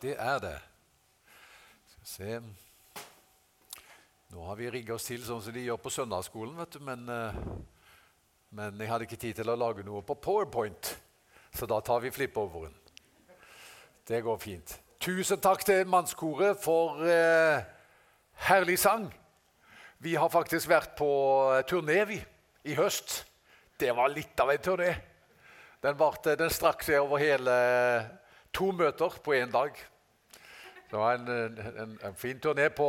Det 0.00 0.14
er 0.16 0.38
det. 0.40 0.56
Skal 1.92 2.06
se 2.08 2.40
Nå 4.30 4.44
har 4.46 4.56
vi 4.56 4.70
rigga 4.70 4.94
oss 4.94 5.04
til 5.04 5.20
sånn 5.26 5.42
som 5.44 5.52
de 5.52 5.64
gjør 5.66 5.80
på 5.82 5.90
søndagsskolen, 5.92 6.54
vet 6.56 6.76
du, 6.76 6.78
men, 6.86 7.02
eh, 7.10 7.40
men 8.54 8.78
jeg 8.78 8.88
hadde 8.88 9.08
ikke 9.08 9.18
tid 9.20 9.40
til 9.40 9.50
å 9.50 9.56
lage 9.58 9.82
noe 9.84 10.04
på 10.06 10.14
PowerPoint, 10.14 10.92
så 11.52 11.66
da 11.66 11.80
tar 11.82 11.98
vi 12.00 12.12
flippoveren. 12.14 12.76
Det 14.06 14.22
går 14.22 14.38
fint. 14.40 14.76
Tusen 15.02 15.42
takk 15.42 15.66
til 15.66 15.90
mannskoret 15.90 16.62
for 16.62 17.02
eh, 17.02 17.66
herlig 18.46 18.78
sang. 18.78 19.10
Vi 19.98 20.14
har 20.14 20.30
faktisk 20.30 20.70
vært 20.70 20.94
på 20.96 21.10
turné 21.68 22.04
vi, 22.06 22.22
i 22.70 22.78
høst. 22.78 23.24
Det 23.76 23.90
var 23.98 24.14
litt 24.14 24.38
av 24.40 24.54
en 24.54 24.64
turné. 24.64 24.94
Den, 25.82 26.00
den 26.38 26.54
strakk 26.54 26.86
seg 26.86 27.02
over 27.02 27.18
hele 27.20 27.58
to 28.52 28.70
møter 28.76 29.16
på 29.24 29.34
én 29.38 29.52
dag. 29.52 29.76
Det 30.90 30.98
var 30.98 31.14
en, 31.14 31.28
en, 31.84 31.94
en 32.08 32.18
fin 32.18 32.40
turné 32.42 32.68
på, 32.74 32.88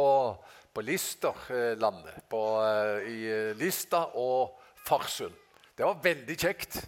på 0.74 0.82
Listerlandet. 0.82 2.24
På, 2.30 2.42
eh, 2.66 3.12
I 3.12 3.20
Lista 3.60 4.08
og 4.18 4.58
Farsund. 4.88 5.38
Det 5.78 5.86
var 5.86 6.02
veldig 6.04 6.38
kjekt. 6.38 6.82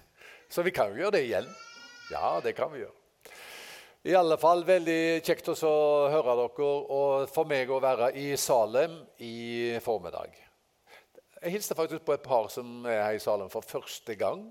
Så 0.49 0.65
vi 0.65 0.73
kan 0.73 0.91
jo 0.91 1.01
gjøre 1.01 1.17
det 1.17 1.23
igjen. 1.27 1.47
Ja, 2.11 2.39
det 2.43 2.55
kan 2.57 2.73
vi 2.73 2.83
gjøre. 2.83 2.97
I 4.03 4.15
alle 4.19 4.35
fall 4.35 4.65
veldig 4.67 5.21
kjekt 5.23 5.47
å 5.53 5.75
høre 6.11 6.33
dere, 6.35 6.65
og 6.91 7.29
for 7.31 7.47
meg 7.47 7.69
å 7.71 7.79
være 7.79 8.09
i 8.19 8.33
Salem 8.35 8.97
i 9.23 9.77
formiddag. 9.81 10.33
Jeg 11.39 11.53
hilste 11.55 11.77
faktisk 11.77 12.03
på 12.03 12.17
et 12.17 12.25
par 12.25 12.49
som 12.51 12.83
er 12.83 12.99
her 13.05 13.15
i 13.15 13.23
Salem 13.23 13.47
for 13.53 13.63
første 13.63 14.17
gang. 14.19 14.43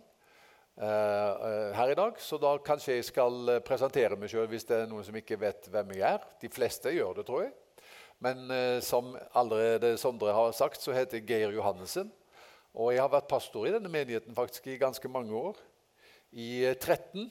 Uh, 0.72 1.72
her 1.76 1.90
i 1.92 1.96
dag, 1.98 2.16
så 2.16 2.38
da 2.40 2.54
kanskje 2.64 2.94
jeg 2.94 3.04
skal 3.04 3.50
eh, 3.52 3.58
presentere 3.60 4.16
meg 4.16 4.30
sjøl 4.32 4.46
hvis 4.48 4.64
det 4.64 4.78
er 4.78 4.86
noen 4.88 5.04
som 5.04 5.18
ikke 5.18 5.36
vet 5.42 5.68
hvem 5.68 5.92
jeg 5.98 6.06
er. 6.08 6.24
De 6.40 6.48
fleste 6.50 6.94
gjør 6.94 7.18
det, 7.18 7.26
tror 7.28 7.44
jeg. 7.44 7.52
Men 8.22 8.46
som 8.86 9.16
allerede 9.34 9.96
Sondre 9.98 10.30
har 10.30 10.52
sagt, 10.54 10.78
så 10.78 10.94
heter 10.94 11.18
jeg 11.18 11.26
Geir 11.26 11.54
Johannessen. 11.56 12.06
Og 12.70 12.92
jeg 12.94 13.02
har 13.02 13.10
vært 13.10 13.26
pastor 13.26 13.66
i 13.66 13.72
denne 13.74 13.90
menigheten 13.90 14.36
faktisk 14.36 14.68
i 14.70 14.76
ganske 14.78 15.10
mange 15.10 15.34
år. 15.34 15.58
I 16.30 16.70
13 16.70 17.26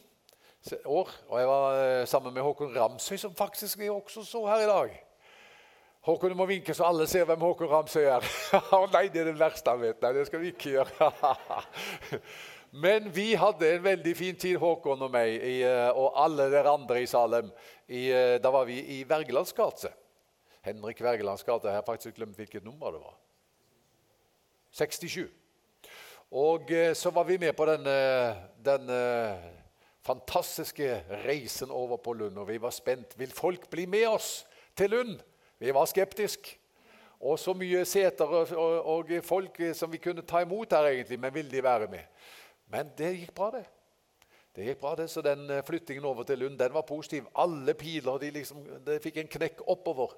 år. 0.83 1.13
Og 1.29 1.39
jeg 1.39 1.47
var 1.47 2.05
sammen 2.11 2.35
med 2.35 2.43
Håkon 2.43 2.75
Ramsøy, 2.75 3.15
som 3.23 3.37
faktisk 3.39 3.79
jeg 3.79 3.95
også 3.95 4.25
så 4.27 4.43
her 4.51 4.65
i 4.65 4.67
dag. 4.67 4.99
Håkon, 6.01 6.33
du 6.33 6.35
må 6.35 6.49
vinke 6.49 6.73
så 6.73 6.87
alle 6.89 7.05
ser 7.07 7.27
hvem 7.29 7.43
Håkon 7.45 7.71
Ramsøy 7.71 8.03
er. 8.03 8.27
Å 8.75 8.87
nei, 8.91 9.03
det 9.13 9.21
er 9.21 9.31
det 9.31 9.39
verste 9.39 9.69
han 9.69 9.83
vet. 9.83 9.99
Nei, 10.01 10.15
det 10.17 10.27
skal 10.27 10.41
vi 10.41 10.51
ikke 10.51 10.75
gjøre. 10.75 11.11
Men 12.71 13.11
vi 13.11 13.33
hadde 13.35 13.67
en 13.67 13.83
veldig 13.83 14.11
fin 14.15 14.35
tid, 14.39 14.55
Håkon 14.59 15.01
og 15.03 15.11
meg, 15.11 15.33
i, 15.43 15.57
eh, 15.67 15.89
og 15.91 16.15
alle 16.15 16.45
dere 16.53 16.71
andre 16.71 17.01
i 17.03 17.09
Salem. 17.09 17.49
I, 17.87 18.05
eh, 18.15 18.37
da 18.39 18.51
var 18.51 18.63
vi 18.65 18.77
i 18.79 19.01
Wergelands 19.03 19.51
gate. 19.51 19.91
Henrik 20.63 21.01
Wergelands 21.03 21.43
gate. 21.43 21.67
Jeg 21.67 21.75
har 21.75 21.83
faktisk 21.83 22.15
glemt 22.15 22.37
hvilket 22.39 22.63
nummer 22.63 22.95
det 22.95 23.01
var. 23.03 23.17
67. 24.71 25.27
Og 26.31 26.71
eh, 26.71 26.93
så 26.95 27.11
var 27.11 27.27
vi 27.27 27.37
med 27.37 27.51
på 27.59 27.67
denne, 27.67 27.97
denne 28.63 29.01
fantastiske 30.07 31.03
reisen 31.25 31.71
over 31.71 31.97
på 31.97 32.13
Lund, 32.13 32.37
og 32.37 32.47
vi 32.47 32.61
var 32.61 32.71
spent. 32.71 33.19
Vil 33.19 33.35
folk 33.35 33.67
bli 33.69 33.85
med 33.85 34.07
oss 34.07 34.45
til 34.77 34.95
Lund? 34.95 35.19
Vi 35.59 35.73
var 35.75 35.91
skeptiske. 35.91 36.55
Og 37.19 37.35
så 37.37 37.53
mye 37.53 37.83
seter 37.85 38.25
og, 38.25 38.47
og, 38.55 38.85
og, 38.85 39.11
folk 39.23 39.59
som 39.77 39.91
vi 39.91 39.99
kunne 40.01 40.23
ta 40.25 40.39
imot 40.41 40.71
her, 40.73 40.87
egentlig, 40.87 41.19
men 41.19 41.33
ville 41.33 41.51
de 41.51 41.63
være 41.63 41.91
med? 41.91 42.07
Men 42.71 42.91
det 42.97 43.11
gikk 43.19 43.33
bra, 43.35 43.51
det. 43.51 43.65
Det 44.55 44.65
gikk 44.65 44.81
bra 44.81 44.95
det, 44.95 45.07
Så 45.07 45.21
den 45.23 45.49
eh, 45.49 45.63
flyttingen 45.63 46.05
over 46.05 46.27
til 46.27 46.39
Lund 46.39 46.57
den 46.59 46.73
var 46.73 46.87
positiv. 46.87 47.27
Alle 47.35 47.73
piler 47.73 48.19
de 48.19 48.31
liksom, 48.31 48.63
de 48.85 48.99
fikk 49.03 49.21
en 49.21 49.31
knekk 49.31 49.63
oppover 49.71 50.15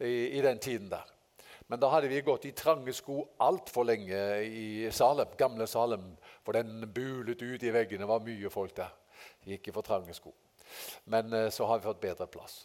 i, 0.00 0.38
i, 0.38 0.42
den 0.42 0.58
tiden 0.58 0.90
der. 0.90 1.06
Men 1.68 1.80
da 1.80 1.90
hadde 1.92 2.08
vi 2.08 2.22
gått 2.24 2.46
i 2.48 2.54
trange 2.56 2.94
sko 2.96 3.20
altfor 3.44 3.84
lenge 3.84 4.18
i 4.46 4.88
Salem, 4.94 5.34
gamle 5.38 5.66
Salem. 5.66 6.10
For 6.46 6.56
den 6.56 6.86
bulet 6.94 7.42
ut 7.42 7.62
i 7.62 7.74
veggene. 7.74 8.02
Det 8.02 8.10
var 8.10 8.26
mye 8.26 8.50
folk 8.50 8.74
der. 8.78 8.94
De 9.44 9.54
gikk 9.54 9.68
i 9.68 9.74
for 9.76 9.86
trange 9.86 10.14
sko. 10.16 10.34
Men 11.06 11.32
eh, 11.32 11.50
så 11.54 11.66
har 11.66 11.78
vi 11.78 11.90
fått 11.90 12.02
bedre 12.02 12.26
plass. 12.30 12.64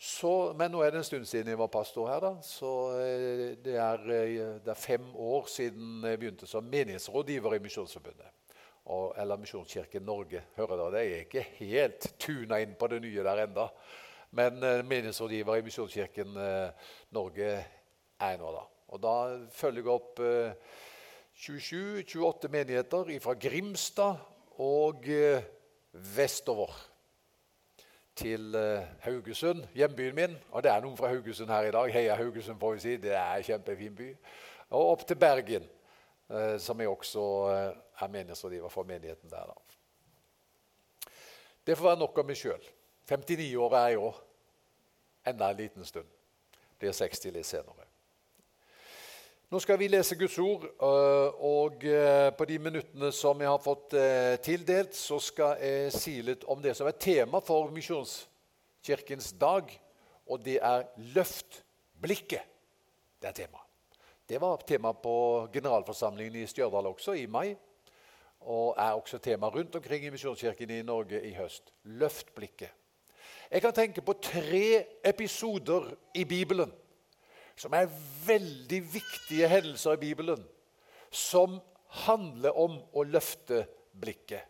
Så, 0.00 0.54
men 0.56 0.72
nå 0.72 0.80
er 0.80 0.94
det 0.94 1.02
en 1.02 1.04
stund 1.04 1.26
siden 1.28 1.52
jeg 1.52 1.60
var 1.60 1.68
pastor 1.68 2.08
her. 2.08 2.20
da, 2.24 2.34
så 2.40 2.74
eh, 2.96 3.46
det 3.60 3.76
er, 3.76 4.04
det 4.64 4.72
er 4.72 4.84
fem 4.88 5.10
år 5.16 5.48
siden 5.52 6.06
jeg 6.08 6.20
begynte 6.22 6.48
som 6.48 6.64
menighetsrådgiver 6.64 7.58
i 7.58 7.64
Misjonsforbundet 7.66 8.39
og, 8.90 9.14
eller 9.18 9.38
Misjonskirken 9.38 10.02
Norge. 10.02 10.42
hører 10.56 10.76
dere? 10.76 11.02
Jeg 11.04 11.12
er 11.12 11.26
ikke 11.26 11.46
helt 11.60 12.08
tuna 12.18 12.58
inn 12.60 12.74
på 12.78 12.88
det 12.90 13.00
nye 13.04 13.24
der 13.26 13.44
enda. 13.44 13.68
Men 14.36 14.62
eh, 14.62 14.82
menighetsrådgiver 14.86 15.58
i 15.58 15.64
Misjonskirken 15.66 16.36
eh, 16.36 16.90
Norge 17.14 17.50
er 18.20 18.38
nå, 18.38 18.52
da. 18.54 18.66
Og 18.90 19.02
da 19.02 19.14
følger 19.54 19.86
jeg 19.86 19.94
opp 19.94 20.22
eh, 20.26 20.76
27-28 21.40 22.50
menigheter 22.52 23.10
fra 23.22 23.34
Grimstad 23.38 24.20
og 24.60 25.06
eh, 25.08 25.42
vestover 26.16 26.74
til 28.20 28.54
eh, 28.54 28.86
Haugesund, 29.06 29.64
hjembyen 29.74 30.14
min. 30.14 30.38
Og 30.50 30.62
det 30.62 30.72
er 30.72 30.82
noen 30.84 30.98
fra 30.98 31.08
Haugesund 31.08 31.50
her 31.50 31.70
i 31.70 31.74
dag. 31.74 31.92
Heia 31.94 32.16
Haugesund, 32.18 32.60
får 32.60 32.74
vi 32.76 32.84
si. 32.84 32.96
Det 33.00 33.14
er 33.16 33.36
en 33.36 33.46
kjempefin 33.46 33.94
by. 33.96 34.10
Og 34.70 34.90
opp 34.94 35.06
til 35.08 35.16
Bergen. 35.16 35.64
Eh, 36.30 36.58
som 36.62 36.78
jeg 36.78 36.88
også 36.88 37.22
eh, 37.50 37.76
er 38.02 38.08
menighetsrådgiver 38.08 38.70
for 38.70 38.86
menigheten 38.86 39.30
der. 39.30 39.50
Da. 39.50 41.10
Det 41.66 41.78
får 41.78 41.88
være 41.88 41.98
nok 41.98 42.18
om 42.18 42.26
meg 42.30 42.38
sjøl. 42.38 42.66
59 43.10 43.54
år 43.58 43.74
er 43.74 43.86
jeg 43.90 44.02
òg. 44.04 44.18
Enda 45.26 45.48
en 45.50 45.56
liten 45.58 45.84
stund. 45.84 46.06
Blir 46.78 46.94
60 46.94 47.34
litt 47.34 47.48
senere. 47.48 47.86
Nå 49.50 49.58
skal 49.58 49.80
vi 49.80 49.88
lese 49.90 50.14
Guds 50.14 50.36
ord, 50.38 50.68
eh, 50.70 51.40
og 51.42 51.82
på 52.38 52.46
de 52.46 52.58
minuttene 52.62 53.10
som 53.12 53.40
jeg 53.42 53.50
har 53.50 53.64
fått 53.64 53.96
tildelt, 54.46 54.94
så 54.94 55.18
skal 55.18 55.56
jeg 55.58 55.90
si 55.92 56.14
litt 56.22 56.46
om 56.46 56.62
det 56.62 56.76
som 56.78 56.86
er 56.86 56.94
tema 56.94 57.40
for 57.42 57.74
Misjonskirkens 57.74 59.32
dag, 59.40 59.74
og 60.30 60.44
det 60.44 60.60
er 60.62 60.86
'løft 60.94 61.64
blikket'. 61.98 62.46
Det 63.20 63.28
er 63.28 63.32
temaet. 63.32 63.59
Det 64.30 64.38
var 64.38 64.56
tema 64.56 64.92
på 64.92 65.48
generalforsamlingen 65.52 66.36
i 66.38 66.46
Stjørdal 66.46 66.86
også, 66.86 67.16
i 67.18 67.24
mai. 67.26 67.56
Og 68.46 68.76
er 68.78 68.92
også 68.94 69.18
tema 69.18 69.48
rundt 69.50 69.74
omkring 69.74 70.04
i 70.06 70.12
Misjonskirken 70.14 70.70
i 70.70 70.84
Norge 70.86 71.18
i 71.26 71.32
høst. 71.34 71.72
Løft 71.82 72.30
blikket. 72.36 72.70
Jeg 73.50 73.64
kan 73.64 73.74
tenke 73.74 74.04
på 74.06 74.14
tre 74.22 74.84
episoder 75.04 75.90
i 76.14 76.24
Bibelen 76.24 76.70
som 77.58 77.74
er 77.74 77.90
veldig 78.26 78.80
viktige 78.94 79.50
hendelser 79.50 79.98
i 79.98 80.02
Bibelen, 80.06 80.46
som 81.10 81.58
handler 82.06 82.54
om 82.54 82.78
å 82.94 83.02
løfte 83.02 83.64
blikket. 83.98 84.46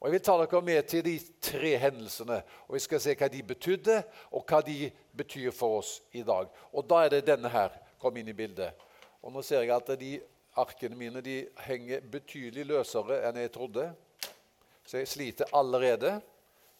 Og 0.00 0.08
Jeg 0.08 0.16
vil 0.16 0.28
ta 0.30 0.40
dere 0.40 0.62
med 0.64 0.82
til 0.88 1.04
de 1.04 1.18
tre 1.44 1.76
hendelsene, 1.76 2.40
og 2.68 2.74
vi 2.74 2.86
skal 2.88 3.04
se 3.04 3.20
hva 3.20 3.28
de 3.28 3.42
betydde, 3.42 4.02
og 4.32 4.48
hva 4.48 4.64
de 4.64 4.88
betyr 5.12 5.52
for 5.52 5.84
oss 5.84 5.98
i 6.12 6.24
dag. 6.24 6.48
Og 6.72 6.88
Da 6.88 7.04
er 7.04 7.18
det 7.18 7.26
denne 7.28 7.52
her 7.52 7.76
kom 7.98 8.16
inn 8.16 8.32
i 8.32 8.40
bildet. 8.46 8.88
Og 9.20 9.32
nå 9.34 9.42
ser 9.44 9.64
jeg 9.64 9.74
at 9.74 9.90
de 10.00 10.12
arkene 10.60 10.96
mine 10.98 11.22
de 11.24 11.42
henger 11.66 12.04
betydelig 12.12 12.66
løsere 12.70 13.20
enn 13.28 13.40
jeg 13.40 13.52
trodde. 13.54 13.90
Så 14.86 14.98
jeg 15.00 15.08
sliter 15.08 15.52
allerede 15.54 16.16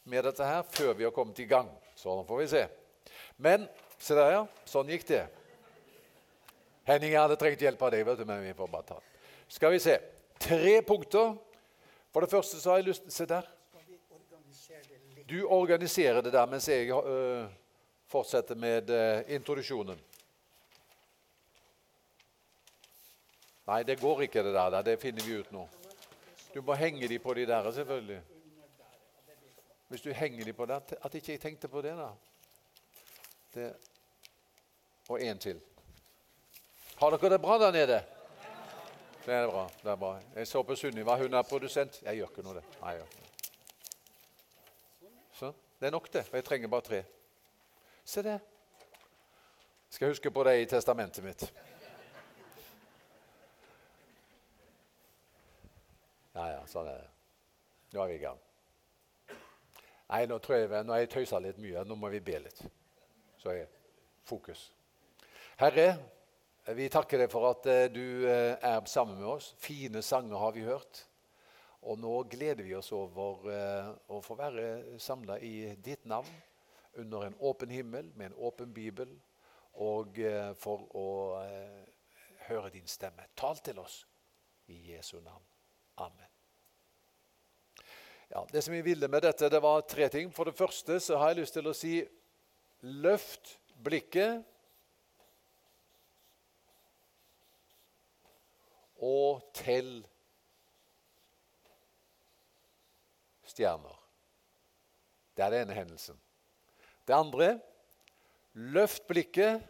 med 0.03 0.25
dette 0.25 0.45
her 0.45 0.65
før 0.67 0.95
vi 0.97 1.05
har 1.05 1.13
kommet 1.15 1.39
i 1.39 1.47
gang. 1.49 1.69
Sånn 1.95 2.25
får 2.27 2.41
vi 2.41 2.47
se. 2.51 2.63
Men 3.37 3.67
se 4.01 4.17
der, 4.17 4.33
ja. 4.33 4.41
Sånn 4.65 4.89
gikk 4.91 5.05
det. 5.09 5.21
Henning 6.89 7.13
hadde 7.15 7.37
trengt 7.39 7.61
hjelp 7.61 7.81
av 7.85 7.93
deg, 7.93 8.03
vet 8.07 8.19
du, 8.19 8.25
men 8.25 8.41
vi 8.41 8.53
får 8.57 8.69
bare 8.71 8.87
ta 8.89 8.99
Skal 9.51 9.75
vi 9.75 9.79
se. 9.83 9.99
Tre 10.41 10.81
punkter. 10.81 11.35
For 12.11 12.25
det 12.25 12.31
første 12.31 12.59
så 12.59 12.73
har 12.73 12.81
jeg 12.81 12.89
lyst 12.89 13.11
Se 13.13 13.27
der. 13.29 13.47
Du 15.29 15.45
organiserer 15.47 16.19
det 16.21 16.33
der 16.33 16.47
mens 16.49 16.67
jeg 16.67 16.89
øh, 16.91 17.45
fortsetter 18.11 18.55
med 18.55 18.89
øh, 18.89 19.21
introduksjonen. 19.31 19.99
Nei, 23.67 23.83
det 23.83 23.99
går 24.01 24.21
ikke, 24.21 24.43
det 24.43 24.53
der. 24.53 24.81
Det 24.81 24.99
finner 24.99 25.23
vi 25.23 25.39
ut 25.39 25.51
nå. 25.51 25.67
Du 26.53 26.61
må 26.61 26.73
henge 26.75 27.07
de 27.07 27.19
på 27.19 27.33
de 27.33 27.45
der, 27.45 27.71
selvfølgelig. 27.71 28.21
Hvis 29.87 30.01
du 30.01 30.11
henger 30.11 30.45
de 30.45 30.53
på 30.53 30.65
der 30.65 30.79
At 31.01 31.15
ikke 31.15 31.31
jeg 31.31 31.41
tenkte 31.41 31.67
på 31.67 31.81
det, 31.81 31.97
da. 31.97 32.09
Det. 33.53 33.75
Og 35.09 35.21
en 35.21 35.39
til. 35.39 35.61
Har 36.99 37.09
dere 37.09 37.29
det 37.29 37.41
bra 37.41 37.57
der 37.59 37.71
nede? 37.71 38.03
Det 39.25 39.33
er 39.33 39.47
bra. 39.47 39.69
det 39.83 39.91
er 39.91 39.95
bra. 39.95 40.19
Jeg 40.35 40.47
så 40.47 40.63
på 40.63 40.75
Sunniva. 40.75 41.17
Hun 41.17 41.33
er 41.33 41.41
produsent. 41.41 42.01
Jeg 42.03 42.15
gjør 42.15 42.29
ikke 42.29 42.43
noe, 42.43 42.53
det. 42.53 42.63
Nei, 42.81 42.89
jeg 42.89 42.97
gjør 42.99 43.05
ikke. 43.05 43.27
Så, 45.33 45.53
Det 45.79 45.87
er 45.87 45.91
nok, 45.91 46.13
det. 46.13 46.25
Og 46.29 46.35
jeg 46.35 46.43
trenger 46.43 46.67
bare 46.67 46.81
tre. 46.81 47.03
Se 48.05 48.23
det. 48.23 48.39
Skal 49.89 50.07
huske 50.07 50.31
på 50.31 50.43
det 50.43 50.61
i 50.61 50.65
testamentet 50.65 51.23
mitt. 51.23 51.53
Ja, 56.31 56.45
ja, 56.53 56.61
sånn 56.69 56.87
er 56.87 57.01
det. 57.01 57.09
Nå 57.91 58.03
er 58.03 58.11
vi 58.11 58.15
i 58.15 58.23
gang. 58.23 58.39
Nei, 60.11 60.25
nå 60.27 60.37
tror 60.43 60.57
jeg 60.59 60.85
nå 60.85 60.93
har 60.93 61.03
jeg 61.03 61.11
tøysa 61.11 61.39
litt 61.43 61.59
mye. 61.59 61.83
Nå 61.87 61.95
må 61.99 62.11
vi 62.11 62.21
be 62.23 62.39
litt. 62.43 62.61
Så 63.39 63.51
er 63.53 63.67
fokus. 64.27 64.69
Herre, 65.59 65.93
vi 66.75 66.87
takker 66.91 67.23
deg 67.23 67.31
for 67.31 67.49
at 67.51 67.67
eh, 67.71 67.87
du 67.91 68.27
eh, 68.27 68.53
er 68.55 68.85
sammen 68.91 69.19
med 69.19 69.27
oss. 69.27 69.51
Fine 69.59 70.03
sanger 70.05 70.39
har 70.39 70.55
vi 70.55 70.65
hørt. 70.67 71.03
Og 71.81 71.99
nå 71.99 72.13
gleder 72.31 72.63
vi 72.63 72.75
oss 72.77 72.91
over 72.95 73.47
eh, 73.51 73.91
å 74.13 74.21
få 74.23 74.37
være 74.39 74.99
samla 75.01 75.39
i 75.43 75.71
ditt 75.83 76.05
navn 76.07 76.31
under 77.01 77.27
en 77.27 77.37
åpen 77.39 77.71
himmel 77.71 78.11
med 78.15 78.31
en 78.31 78.39
åpen 78.47 78.73
bibel, 78.75 79.13
og 79.79 80.17
for 80.59 80.83
å 80.99 81.05
høre 82.49 82.73
din 82.75 82.91
stemme. 82.91 83.29
Tal 83.39 83.63
til 83.63 83.79
oss 83.79 84.01
i 84.67 84.75
Jesu 84.91 85.21
navn. 85.23 85.50
Amen. 85.95 86.29
Ja, 88.29 88.45
det 88.51 88.61
som 88.63 88.73
jeg 88.73 88.85
ville 88.85 89.07
med 89.11 89.25
dette, 89.25 89.49
det 89.51 89.59
var 89.63 89.81
tre 89.81 90.07
ting. 90.09 90.31
For 90.31 90.47
det 90.47 90.55
første 90.55 90.99
så 91.03 91.17
har 91.19 91.33
jeg 91.33 91.41
lyst 91.41 91.57
til 91.57 91.67
å 91.67 91.75
si 91.75 91.97
løft 92.81 93.57
blikket. 93.83 94.45
Og 99.01 99.41
tell 99.57 100.03
stjerner. 103.51 103.97
Det 105.35 105.43
er 105.43 105.53
den 105.53 105.65
ene 105.65 105.75
hendelsen. 105.75 106.17
Det 107.07 107.17
andre 107.17 107.55
løft 108.53 109.07
blikket. 109.09 109.63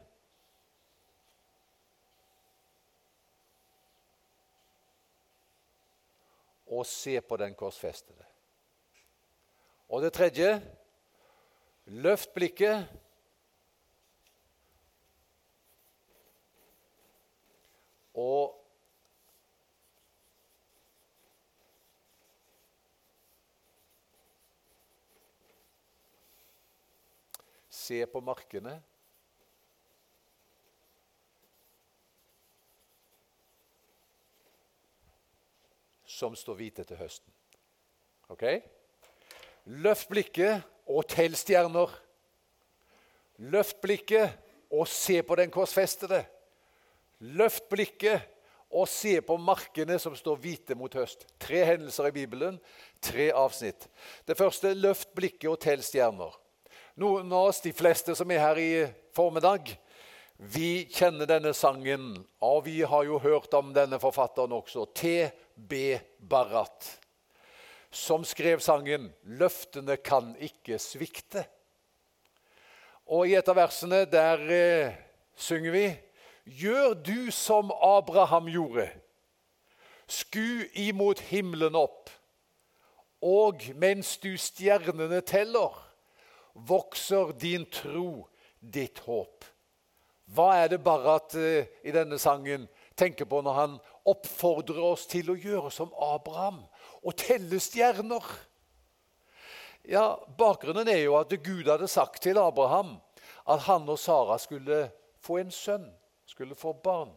Og 6.72 6.86
se 6.88 7.20
på 7.22 7.38
den 7.38 7.56
korsfestede. 7.56 8.26
Og 9.92 10.02
det 10.02 10.14
tredje 10.16 10.56
løft 11.86 12.34
blikket. 12.34 12.88
Og 18.14 18.56
se 27.70 28.06
på 28.06 28.22
markene. 28.24 28.78
Som 36.22 36.36
står 36.38 36.60
hvite 36.60 36.86
til 36.86 37.00
høsten. 37.02 37.34
Ok? 38.30 38.46
Løft 39.82 40.10
blikket 40.12 40.62
og 40.86 41.08
tell 41.10 41.34
stjerner. 41.38 41.90
Løft 43.50 43.80
blikket 43.82 44.38
og 44.70 44.86
se 44.90 45.18
på 45.26 45.38
den 45.40 45.50
korsfestede. 45.54 46.22
Løft 47.34 47.66
blikket 47.74 48.22
og 48.72 48.88
se 48.88 49.18
på 49.26 49.36
markene 49.42 49.98
som 50.00 50.14
står 50.16 50.38
hvite 50.44 50.78
mot 50.78 50.94
høst. 50.96 51.26
Tre 51.42 51.66
hendelser 51.74 52.12
i 52.12 52.16
Bibelen, 52.22 52.60
tre 53.04 53.32
avsnitt. 53.36 53.90
Det 54.26 54.38
første 54.38 54.76
løft 54.78 55.12
blikket 55.18 55.50
og 55.52 55.60
tell 55.62 55.82
stjerner. 55.84 56.38
Noen 57.02 57.34
av 57.34 57.50
oss, 57.50 57.64
de 57.66 57.74
fleste 57.74 58.16
som 58.16 58.32
er 58.32 58.46
her 58.46 58.62
i 58.62 58.72
formiddag, 59.16 59.74
vi 60.42 60.88
kjenner 60.90 61.28
denne 61.30 61.52
sangen, 61.54 62.16
og 62.42 62.64
vi 62.66 62.80
har 62.82 63.06
jo 63.06 63.20
hørt 63.22 63.54
om 63.54 63.70
denne 63.76 64.00
forfatteren 64.02 64.56
også, 64.58 64.88
T.B. 65.62 66.00
Barat, 66.18 67.00
som 67.92 68.24
skrev 68.26 68.60
sangen 68.60 69.14
'Løftene 69.24 69.98
kan 69.98 70.36
ikke 70.40 70.80
svikte'. 70.80 71.44
Og 73.06 73.28
i 73.30 73.36
et 73.38 73.50
av 73.50 73.56
versene 73.56 74.06
der 74.10 74.42
eh, 74.50 74.96
synger 75.36 75.72
vi 75.72 75.86
'Gjør 76.46 76.94
du 76.94 77.32
som 77.32 77.72
Abraham 77.72 78.48
gjorde'. 78.50 78.90
Sku 80.08 80.66
imot 80.74 81.20
himmelen 81.20 81.76
opp, 81.76 82.10
og 83.22 83.62
mens 83.76 84.18
du 84.18 84.38
stjernene 84.38 85.22
teller, 85.22 85.78
vokser 86.56 87.32
din 87.38 87.66
tro, 87.66 88.28
ditt 88.60 89.00
håp. 89.00 89.46
Hva 90.26 90.56
er 90.64 90.68
det 90.68 90.84
bare 90.84 91.16
at 91.16 91.36
uh, 91.36 91.64
i 91.84 91.92
denne 91.92 92.20
sangen 92.20 92.68
tenker 92.96 93.26
på 93.26 93.42
når 93.42 93.54
han 93.54 93.80
oppfordrer 94.08 94.84
oss 94.84 95.08
til 95.10 95.30
å 95.32 95.38
gjøre 95.38 95.72
som 95.74 95.92
Abraham? 95.98 96.64
og 97.02 97.18
telle 97.18 97.60
stjerner. 97.62 98.26
Ja, 99.90 100.14
Bakgrunnen 100.38 100.90
er 100.92 101.02
jo 101.06 101.18
at 101.18 101.34
Gud 101.44 101.70
hadde 101.70 101.90
sagt 101.90 102.22
til 102.24 102.38
Abraham 102.38 103.00
at 103.50 103.66
han 103.66 103.90
og 103.90 103.98
Sara 104.00 104.38
skulle 104.40 104.86
få 105.22 105.40
en 105.42 105.52
sønn, 105.54 105.88
skulle 106.30 106.56
få 106.56 106.76
barn. 106.84 107.10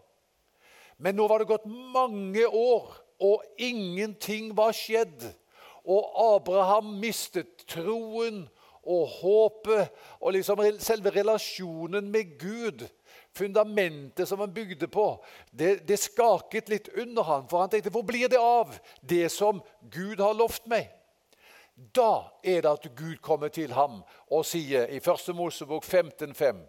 Men 0.96 1.19
nå 1.19 1.26
var 1.28 1.42
det 1.42 1.50
gått 1.50 1.66
mange 1.69 2.46
år, 2.48 2.92
og 3.20 3.44
ingenting 3.60 4.52
var 4.56 4.72
skjedd. 4.76 5.26
Og 5.84 6.16
Abraham 6.36 6.94
mistet 7.02 7.66
troen 7.69 8.46
og 8.84 9.04
håpet 9.20 9.92
og 10.20 10.34
liksom 10.36 10.62
selve 10.81 11.12
relasjonen 11.12 12.08
med 12.12 12.38
Gud 12.40 12.86
fundamentet 13.34 14.28
som 14.28 14.40
han 14.40 14.54
bygde 14.54 14.88
på, 14.88 15.25
det, 15.50 15.86
det, 15.88 15.98
skaket 16.00 16.69
litt 16.69 16.88
under 16.94 17.22
ham. 17.22 17.48
For 17.50 17.60
han 17.60 17.72
tenkte 17.72 17.92
hvor 17.94 18.06
blir 18.06 18.28
det 18.31 18.40
av 18.40 18.76
det 19.00 19.28
som 19.32 19.62
Gud 19.90 20.22
har 20.22 20.36
lovt 20.38 20.69
meg? 20.70 20.90
Da 21.75 22.31
er 22.46 22.62
det 22.62 22.70
at 22.70 22.86
Gud 22.94 23.19
kommer 23.22 23.50
til 23.50 23.75
ham 23.75 24.02
og 24.31 24.46
sier 24.46 24.86
i 24.86 25.00
1. 25.02 25.32
Mosebok 25.34 25.84
15,5.: 25.84 26.62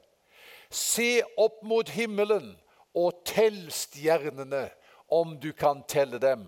Se 0.69 1.21
opp 1.37 1.61
mot 1.63 1.89
himmelen 1.93 2.55
og 2.95 3.21
tell 3.27 3.67
stjernene, 3.69 4.69
om 5.07 5.35
du 5.39 5.51
kan 5.53 5.83
telle 5.87 6.17
dem. 6.17 6.47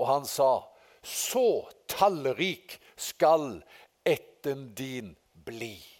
Og 0.00 0.06
han 0.08 0.24
sa, 0.24 0.64
så 1.04 1.68
tallrik 1.90 2.78
skal 2.96 3.60
etten 4.08 4.70
din 4.74 5.12
bli 5.44 5.99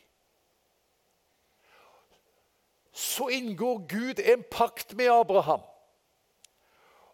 så 2.93 3.29
inngår 3.29 3.83
Gud 3.89 4.21
en 4.21 4.43
pakt 4.51 4.95
med 4.99 5.11
Abraham. 5.13 5.61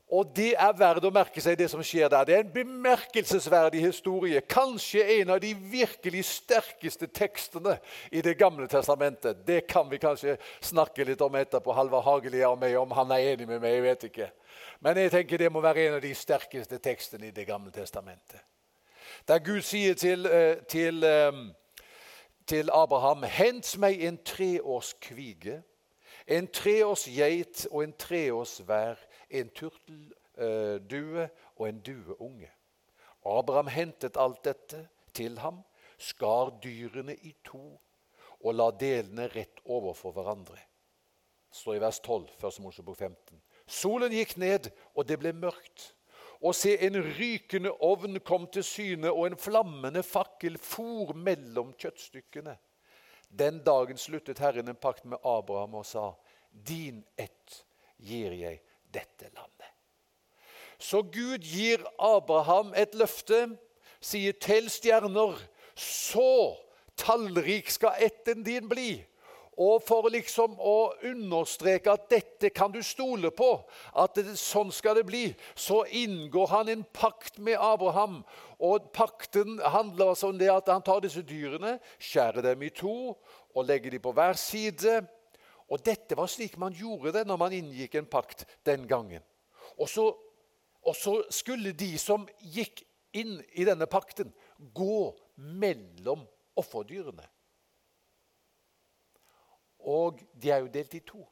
Og 0.06 0.28
det 0.36 0.52
er 0.54 0.74
verdt 0.78 1.04
å 1.08 1.10
merke 1.10 1.42
seg, 1.42 1.56
det 1.58 1.66
som 1.72 1.80
skjer 1.82 2.06
der. 2.12 2.26
Det 2.28 2.34
er 2.36 2.44
en 2.44 2.52
bemerkelsesverdig 2.54 3.80
historie. 3.82 4.38
Kanskje 4.46 5.02
en 5.16 5.32
av 5.34 5.40
de 5.42 5.50
virkelig 5.50 6.22
sterkeste 6.28 7.08
tekstene 7.10 7.74
i 8.14 8.22
Det 8.22 8.36
gamle 8.38 8.68
testamentet. 8.70 9.42
Det 9.46 9.64
kan 9.66 9.90
vi 9.90 9.98
kanskje 9.98 10.36
snakke 10.62 11.04
litt 11.04 11.20
om 11.20 11.34
etterpå, 11.34 11.74
Halvard 11.74 12.06
Hageli 12.06 12.44
og 12.46 12.60
meg, 12.62 12.76
om 12.78 12.94
han 12.94 13.10
er 13.16 13.32
enig 13.32 13.48
med 13.48 13.60
meg. 13.60 13.74
jeg 13.74 13.82
vet 13.82 14.04
ikke. 14.04 14.30
Men 14.80 14.96
jeg 14.96 15.10
tenker 15.10 15.38
det 15.38 15.52
må 15.52 15.60
være 15.60 15.88
en 15.88 15.98
av 15.98 16.00
de 16.00 16.14
sterkeste 16.14 16.78
tekstene 16.78 17.26
i 17.26 17.34
Det 17.34 17.46
gamle 17.46 17.72
testamentet. 17.74 18.44
Der 19.26 19.38
Gud 19.38 19.62
sier 19.62 19.94
til, 19.94 20.26
eh, 20.26 20.62
til, 20.68 21.02
eh, 21.04 21.32
til 22.46 22.70
Abraham.: 22.72 23.22
Hent 23.22 23.76
meg 23.78 24.02
en 24.04 24.18
treårs 24.24 24.94
kvige 25.00 25.62
en 26.26 26.48
treårs 26.50 27.06
geit 27.06 27.66
og 27.70 27.84
en 27.84 27.94
treårs 27.98 28.58
vær, 28.66 28.98
en 29.30 29.50
turteldue 29.54 31.28
og 31.56 31.68
en 31.68 31.80
dueunge. 31.80 32.50
Abraham 33.26 33.70
hentet 33.70 34.18
alt 34.18 34.42
dette 34.44 34.86
til 35.14 35.38
ham, 35.38 35.62
skar 35.98 36.52
dyrene 36.62 37.14
i 37.16 37.32
to 37.46 37.78
og 38.42 38.54
la 38.54 38.68
delene 38.70 39.30
rett 39.32 39.62
overfor 39.64 40.12
hverandre. 40.12 40.58
Det 40.58 41.62
står 41.62 41.78
i 41.78 41.80
vers 41.80 42.00
12, 42.00 42.26
1. 42.44 42.58
Mosebok 42.60 42.98
15. 42.98 43.40
Solen 43.66 44.12
gikk 44.12 44.36
ned, 44.36 44.68
og 44.94 45.06
det 45.08 45.16
ble 45.18 45.32
mørkt. 45.32 45.94
Og 46.42 46.54
se, 46.54 46.76
en 46.86 46.96
rykende 46.96 47.72
ovn 47.80 48.20
kom 48.20 48.46
til 48.52 48.64
syne, 48.64 49.12
og 49.12 49.26
en 49.26 49.38
flammende 49.40 50.02
fakkel 50.02 50.58
for 50.58 51.14
mellom 51.16 51.72
kjøttstykkene. 51.78 52.56
Den 53.28 53.62
dagen 53.64 53.98
sluttet 53.98 54.38
Herren 54.38 54.68
en 54.68 54.78
pakt 54.78 55.04
med 55.04 55.18
Abraham 55.24 55.74
og 55.74 55.86
sa:" 55.86 56.12
Din 56.68 57.04
ett 57.18 57.64
gir 57.98 58.32
jeg 58.32 58.60
dette 58.92 59.28
landet. 59.34 59.72
Så 60.78 61.02
Gud 61.02 61.44
gir 61.44 61.84
Abraham 61.98 62.72
et 62.76 62.94
løfte, 62.94 63.58
sier 64.00 64.32
'tell 64.32 64.70
stjerner', 64.70 65.40
så 65.76 66.56
tallrik 66.96 67.70
skal 67.70 67.96
etten 68.00 68.42
din 68.42 68.68
bli. 68.68 69.04
Og 69.56 69.80
for 69.80 70.04
liksom 70.12 70.58
å 70.60 70.92
understreke 71.08 71.94
at 71.94 72.10
dette 72.12 72.50
kan 72.52 72.72
du 72.74 72.82
stole 72.84 73.30
på, 73.32 73.48
at 73.96 74.18
det, 74.18 74.34
sånn 74.36 74.68
skal 74.74 74.98
det 74.98 75.06
bli, 75.08 75.30
så 75.56 75.80
inngår 75.88 76.50
han 76.50 76.70
en 76.72 76.82
pakt 76.92 77.40
med 77.40 77.56
Abraham. 77.56 78.18
Og 78.60 78.90
Pakten 78.92 79.56
handler 79.64 80.12
altså 80.12 80.28
om 80.28 80.40
det 80.40 80.50
at 80.52 80.68
han 80.68 80.84
tar 80.84 81.00
disse 81.04 81.24
dyrene, 81.24 81.78
skjærer 81.96 82.44
dem 82.50 82.66
i 82.68 82.72
to 82.74 83.14
og 83.56 83.64
legger 83.64 83.96
dem 83.96 84.04
på 84.04 84.12
hver 84.16 84.36
side. 84.36 84.98
Og 85.72 85.80
dette 85.84 86.18
var 86.18 86.28
slik 86.30 86.58
man 86.60 86.76
gjorde 86.76 87.14
det 87.16 87.24
når 87.26 87.40
man 87.40 87.56
inngikk 87.56 87.96
en 87.96 88.10
pakt 88.12 88.44
den 88.68 88.84
gangen. 88.88 89.24
Og 89.80 89.88
så, 89.88 90.10
og 90.84 90.96
så 90.96 91.22
skulle 91.32 91.72
de 91.72 91.94
som 92.00 92.28
gikk 92.44 92.84
inn 93.16 93.38
i 93.56 93.64
denne 93.64 93.88
pakten, 93.88 94.28
gå 94.76 95.16
mellom 95.36 96.28
offerdyrene. 96.60 97.24
Og 99.86 100.20
de 100.34 100.50
er 100.50 100.64
jo 100.64 100.70
delt 100.72 100.94
i 100.94 101.02
to. 101.06 101.22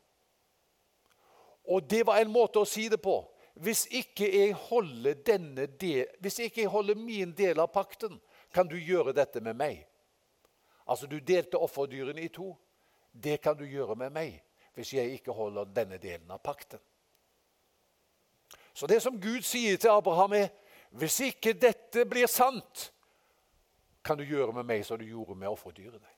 Og 1.65 1.91
det 1.91 2.05
var 2.07 2.21
en 2.21 2.33
måte 2.33 2.61
å 2.61 2.69
si 2.69 2.87
det 2.93 3.01
på. 3.03 3.17
Hvis 3.55 3.85
ikke 3.95 4.27
jeg 4.27 4.55
holder, 4.67 5.15
del, 5.25 6.07
hvis 6.21 6.39
ikke 6.43 6.65
jeg 6.65 6.71
holder 6.71 6.99
min 6.99 7.33
del 7.37 7.61
av 7.63 7.71
pakten, 7.73 8.19
kan 8.55 8.69
du 8.71 8.77
gjøre 8.79 9.15
dette 9.15 9.41
med 9.43 9.57
meg. 9.59 9.85
Altså, 10.87 11.07
du 11.07 11.19
delte 11.19 11.59
offerdyrene 11.59 12.23
i 12.23 12.29
to. 12.29 12.53
Det 13.11 13.41
kan 13.43 13.57
du 13.57 13.65
gjøre 13.65 13.97
med 13.97 14.13
meg 14.15 14.41
hvis 14.75 14.91
jeg 14.97 15.13
ikke 15.15 15.33
holder 15.33 15.69
denne 15.71 16.01
delen 16.03 16.31
av 16.35 16.41
pakten. 16.43 16.81
Så 18.75 18.89
det 18.91 18.99
som 19.03 19.21
Gud 19.23 19.47
sier 19.47 19.79
til 19.79 19.95
Abraham, 19.95 20.33
er 20.35 20.49
hvis 20.99 21.21
ikke 21.29 21.53
dette 21.55 22.03
blir 22.11 22.27
sant, 22.27 22.89
kan 24.05 24.19
du 24.19 24.25
gjøre 24.27 24.53
med 24.53 24.67
meg 24.67 24.83
som 24.85 24.99
du 24.99 25.07
gjorde 25.07 25.39
med 25.39 25.49
offerdyrene. 25.49 26.11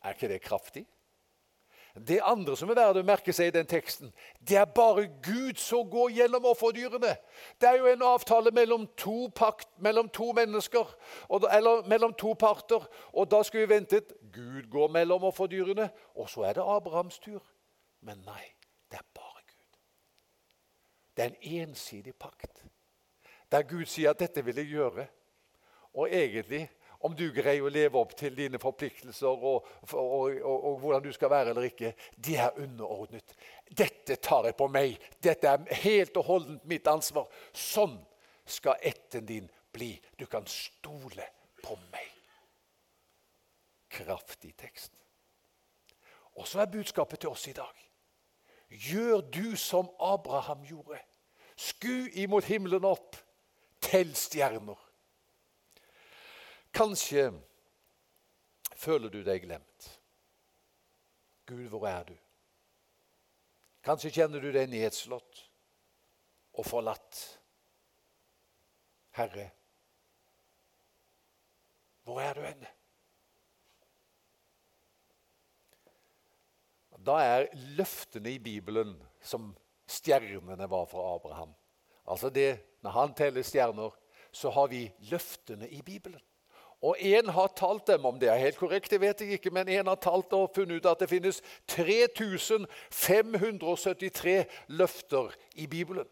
Er 0.00 0.16
ikke 0.16 0.30
det 0.32 0.40
kraftig? 0.42 0.86
Det 2.06 2.20
andre 2.22 2.56
som 2.56 2.70
er 2.70 2.76
verdt 2.78 3.00
å 3.00 3.06
merke 3.06 3.32
seg 3.34 3.50
i 3.50 3.54
den 3.54 3.66
teksten, 3.68 4.10
det 4.44 4.58
er 4.60 4.68
bare 4.70 5.06
Gud 5.24 5.58
som 5.58 5.88
går 5.90 6.10
gjennom 6.18 6.44
offerdyrene. 6.50 7.14
Det 7.60 7.68
er 7.68 7.78
jo 7.80 7.88
en 7.90 8.04
avtale 8.10 8.52
mellom 8.54 8.86
to, 8.96 9.30
pakt, 9.34 9.70
mellom 9.82 10.10
to 10.12 10.30
mennesker, 10.36 10.90
eller 11.30 11.88
mellom 11.88 12.14
to 12.14 12.34
parter. 12.38 12.84
Og 13.12 13.30
da 13.30 13.42
skulle 13.42 13.66
vi 13.66 13.74
ventet 13.74 14.12
Gud 14.34 14.68
går 14.70 14.92
mellom 14.94 15.24
offerdyrene, 15.30 15.88
og 16.14 16.30
så 16.30 16.46
er 16.48 16.58
det 16.58 16.66
Abrahams 16.76 17.18
tur. 17.24 17.42
Men 18.04 18.20
nei, 18.26 18.44
det 18.92 19.00
er 19.00 19.06
bare 19.14 19.42
Gud. 19.48 19.78
Det 21.16 21.24
er 21.24 21.32
en 21.32 21.68
ensidig 21.68 22.14
pakt, 22.14 22.64
der 23.48 23.62
Gud 23.64 23.86
sier 23.86 24.10
at 24.10 24.20
'dette 24.20 24.44
vil 24.44 24.56
jeg 24.56 24.66
gjøre'. 24.76 25.06
Og 25.94 26.08
egentlig 26.12 26.68
om 26.98 27.14
du 27.14 27.28
greier 27.32 27.62
å 27.62 27.70
leve 27.70 27.98
opp 28.00 28.14
til 28.18 28.34
dine 28.34 28.58
forpliktelser 28.58 29.28
og, 29.28 29.66
og, 29.92 29.98
og, 29.98 30.38
og, 30.42 30.78
hvordan 30.82 31.04
du 31.04 31.12
skal 31.14 31.30
være 31.30 31.52
eller 31.52 31.68
ikke, 31.68 31.92
det 32.16 32.38
er 32.42 32.58
underordnet. 32.58 33.34
Dette 33.70 34.16
tar 34.22 34.48
jeg 34.48 34.56
på 34.58 34.66
meg. 34.72 34.96
Dette 35.22 35.52
er 35.52 35.82
helt 35.84 36.18
og 36.18 36.26
holdent 36.26 36.64
mitt 36.70 36.88
ansvar. 36.90 37.28
Sånn 37.54 37.98
skal 38.48 38.82
etten 38.82 39.28
din 39.28 39.50
bli. 39.74 39.92
Du 40.18 40.26
kan 40.26 40.46
stole 40.50 41.28
på 41.62 41.78
meg. 41.92 42.08
Kraftig 43.94 44.56
tekst. 44.58 44.92
Og 46.38 46.46
så 46.46 46.62
er 46.62 46.72
budskapet 46.72 47.22
til 47.22 47.30
oss 47.30 47.46
i 47.50 47.54
dag. 47.54 47.86
Gjør 48.68 49.22
du 49.32 49.56
som 49.56 49.88
Abraham 50.02 50.66
gjorde. 50.66 50.98
Sku 51.58 52.10
imot 52.14 52.46
himmelen 52.50 52.84
opp. 52.86 53.16
Tell 53.82 54.10
stjerner. 54.18 54.87
Kanskje 56.78 57.32
føler 58.78 59.10
du 59.10 59.22
deg 59.26 59.42
glemt. 59.42 59.86
Gud, 61.48 61.64
hvor 61.72 61.88
er 61.90 62.04
du? 62.06 62.14
Kanskje 63.82 64.12
kjenner 64.14 64.38
du 64.38 64.52
deg 64.54 64.70
nedslått 64.70 65.40
og 66.54 66.68
forlatt. 66.68 67.18
Herre, 69.18 69.48
hvor 72.06 72.22
er 72.22 72.38
du 72.38 72.46
henne? 72.46 72.70
Da 77.02 77.18
er 77.24 77.50
løftene 77.74 78.36
i 78.36 78.38
Bibelen 78.38 78.94
som 79.18 79.50
stjernene 79.90 80.70
var 80.70 80.86
for 80.86 81.10
Abraham. 81.16 81.58
Altså 82.06 82.30
det, 82.30 82.64
Når 82.80 82.90
han 82.90 83.14
teller 83.14 83.42
stjerner, 83.42 83.90
så 84.30 84.50
har 84.54 84.68
vi 84.70 84.84
løftene 85.10 85.66
i 85.68 85.82
Bibelen. 85.82 86.22
Og 86.82 86.96
én 87.02 87.30
har 87.34 87.48
talt 87.58 87.88
dem, 87.90 88.04
om 88.06 88.20
det 88.20 88.28
er 88.30 88.36
helt 88.38 88.58
korrekt, 88.58 88.90
det 88.90 89.00
vet 89.02 89.20
jeg 89.20 89.32
ikke, 89.38 89.50
men 89.50 89.68
én 89.68 89.86
har 89.90 89.96
talt 89.98 90.32
og 90.36 90.50
funnet 90.54 90.76
ut 90.78 90.86
at 90.86 91.00
det 91.02 91.08
finnes 91.10 91.42
3573 91.66 94.44
løfter 94.68 95.34
i 95.58 95.66
Bibelen. 95.66 96.06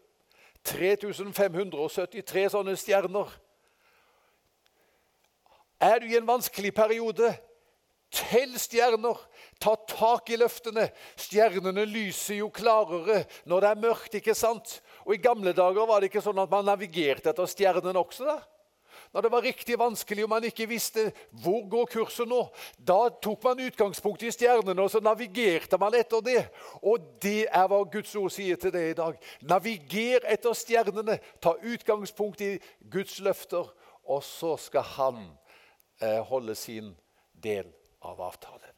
3573 0.67 2.51
sånne 2.51 2.75
stjerner. 2.75 3.31
Er 5.79 5.99
du 6.01 6.05
i 6.09 6.17
en 6.17 6.27
vanskelig 6.27 6.73
periode, 6.75 7.37
tell 8.11 8.59
stjerner. 8.59 9.15
Ta 9.63 9.75
tak 9.87 10.29
i 10.33 10.37
løftene. 10.41 10.89
Stjernene 11.15 11.85
lyser 11.87 12.35
jo 12.41 12.49
klarere 12.51 13.23
når 13.47 13.59
det 13.63 13.69
er 13.69 13.83
mørkt, 13.87 14.13
ikke 14.19 14.35
sant? 14.35 14.83
Og 15.05 15.15
I 15.15 15.23
gamle 15.23 15.53
dager 15.55 15.87
var 15.87 15.99
det 16.01 16.07
ikke 16.11 16.25
sånn 16.25 16.43
at 16.43 16.51
man 16.51 16.65
navigerte 16.67 17.29
etter 17.31 17.47
stjernene 17.47 17.99
også. 17.99 18.25
da? 18.27 18.56
Når 19.13 19.25
det 19.25 19.31
var 19.31 19.45
riktig 19.45 19.77
vanskelig 19.79 20.25
og 20.25 20.31
man 20.31 20.45
ikke 20.47 20.67
visste 20.69 21.07
hvor 21.43 21.63
går 21.69 21.89
kurset 21.93 22.29
nå, 22.29 22.41
da 22.77 23.07
tok 23.23 23.43
man 23.47 23.63
utgangspunkt 23.67 24.25
i 24.27 24.31
stjernene 24.33 24.83
og 24.83 24.91
så 24.91 25.01
navigerte 25.03 25.79
man 25.81 25.95
etter 25.97 26.23
det. 26.25 26.43
Og 26.81 27.03
det 27.23 27.47
er 27.47 27.67
hva 27.71 27.81
Guds 27.91 28.13
ord 28.19 28.31
sier 28.33 28.59
til 28.61 28.73
deg 28.75 28.91
i 28.91 28.97
dag. 28.97 29.17
Naviger 29.47 30.27
etter 30.29 30.55
stjernene. 30.57 31.17
Ta 31.41 31.55
utgangspunkt 31.55 32.43
i 32.45 32.55
Guds 32.91 33.19
løfter, 33.23 33.69
og 34.07 34.23
så 34.23 34.55
skal 34.61 34.85
han 34.97 35.21
eh, 36.01 36.21
holde 36.27 36.55
sin 36.55 36.93
del 37.33 37.69
av 38.05 38.21
avtalen. 38.21 38.73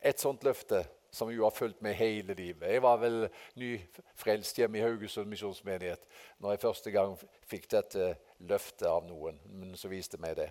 Et 0.00 0.20
sånt 0.20 0.44
løfte 0.46 0.84
som 1.10 1.30
jo 1.32 1.44
har 1.44 1.54
fulgt 1.54 1.82
med 1.82 1.96
hele 1.96 2.34
livet. 2.34 2.68
Jeg 2.72 2.82
var 2.82 3.00
vel 3.00 3.28
nyfrelst 3.58 4.58
hjemme 4.60 4.78
i 4.78 4.84
Haugesund 4.84 5.30
misjonsmenighet 5.30 6.04
når 6.38 6.54
jeg 6.54 6.64
første 6.64 6.92
gang 6.94 7.16
fikk 7.48 7.68
dette 7.72 8.12
løftet 8.38 8.88
av 8.90 9.06
noen, 9.08 9.38
men 9.48 9.76
så 9.78 9.90
viste 9.90 10.20
meg 10.20 10.36
det. 10.38 10.50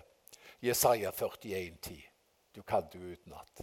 Jesaja 0.64 1.12
41, 1.14 1.78
10. 1.82 1.98
Du 2.54 2.62
kan 2.66 2.86
du 2.92 2.98
utenat. 2.98 3.62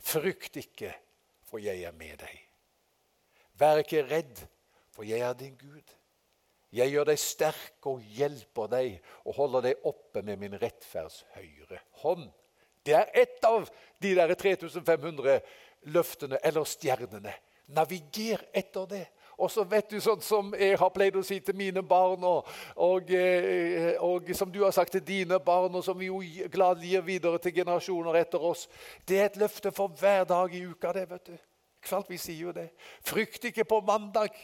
Frykt 0.00 0.56
ikke, 0.56 0.94
for 1.44 1.60
jeg 1.62 1.84
er 1.84 1.92
med 1.96 2.16
deg. 2.24 2.38
Vær 3.60 3.82
ikke 3.82 4.06
redd, 4.08 4.40
for 4.92 5.04
jeg 5.06 5.20
er 5.20 5.36
din 5.36 5.58
Gud. 5.60 5.92
Jeg 6.72 6.88
gjør 6.88 7.10
deg 7.10 7.20
sterk 7.20 7.86
og 7.90 8.00
hjelper 8.16 8.70
deg 8.72 8.94
og 9.26 9.36
holder 9.36 9.66
deg 9.68 9.88
oppe 9.88 10.22
med 10.24 10.40
min 10.40 10.56
rettferds 10.56 11.20
høyre 11.34 11.82
hånd. 12.00 12.30
Det 12.86 12.94
er 12.98 13.10
ett 13.14 13.44
av 13.44 13.68
de 14.02 14.14
der 14.14 14.34
3500 14.34 15.40
løftene 15.82 16.38
eller 16.42 16.64
stjernene. 16.64 17.34
Naviger 17.66 18.42
etter 18.54 18.86
det. 18.86 19.06
Og 19.42 19.50
så 19.50 19.64
vet 19.66 19.88
du 19.90 19.98
sånn 20.00 20.20
som 20.22 20.52
jeg 20.54 20.76
har 20.78 20.90
pleid 20.94 21.16
å 21.16 21.22
si 21.24 21.38
til 21.42 21.56
mine 21.58 21.82
barn, 21.82 22.22
og, 22.28 22.48
og, 22.76 23.08
eh, 23.10 23.94
og, 23.98 24.28
som 24.36 24.52
du 24.52 24.60
har 24.62 24.74
sagt 24.76 24.92
til 24.92 25.02
dine 25.06 25.38
barn, 25.42 25.74
og 25.74 25.84
som 25.84 25.98
vi 25.98 26.10
jo 26.10 26.20
gladelig 26.52 26.92
gir 26.92 27.06
videre 27.06 27.40
til 27.42 27.56
generasjoner 27.56 28.20
etter 28.20 28.44
oss 28.44 28.68
Det 29.08 29.18
er 29.18 29.30
et 29.30 29.40
løfte 29.40 29.72
for 29.72 29.88
hver 29.98 30.28
dag 30.28 30.54
i 30.54 30.62
uka, 30.66 30.92
det, 30.92 31.08
vet 31.10 31.32
du. 31.32 31.38
Kvalt 31.82 32.10
vi 32.10 32.20
sier 32.20 32.46
jo 32.46 32.52
det. 32.54 32.68
Frykt 33.02 33.48
ikke 33.50 33.64
på 33.66 33.80
mandag, 33.80 34.36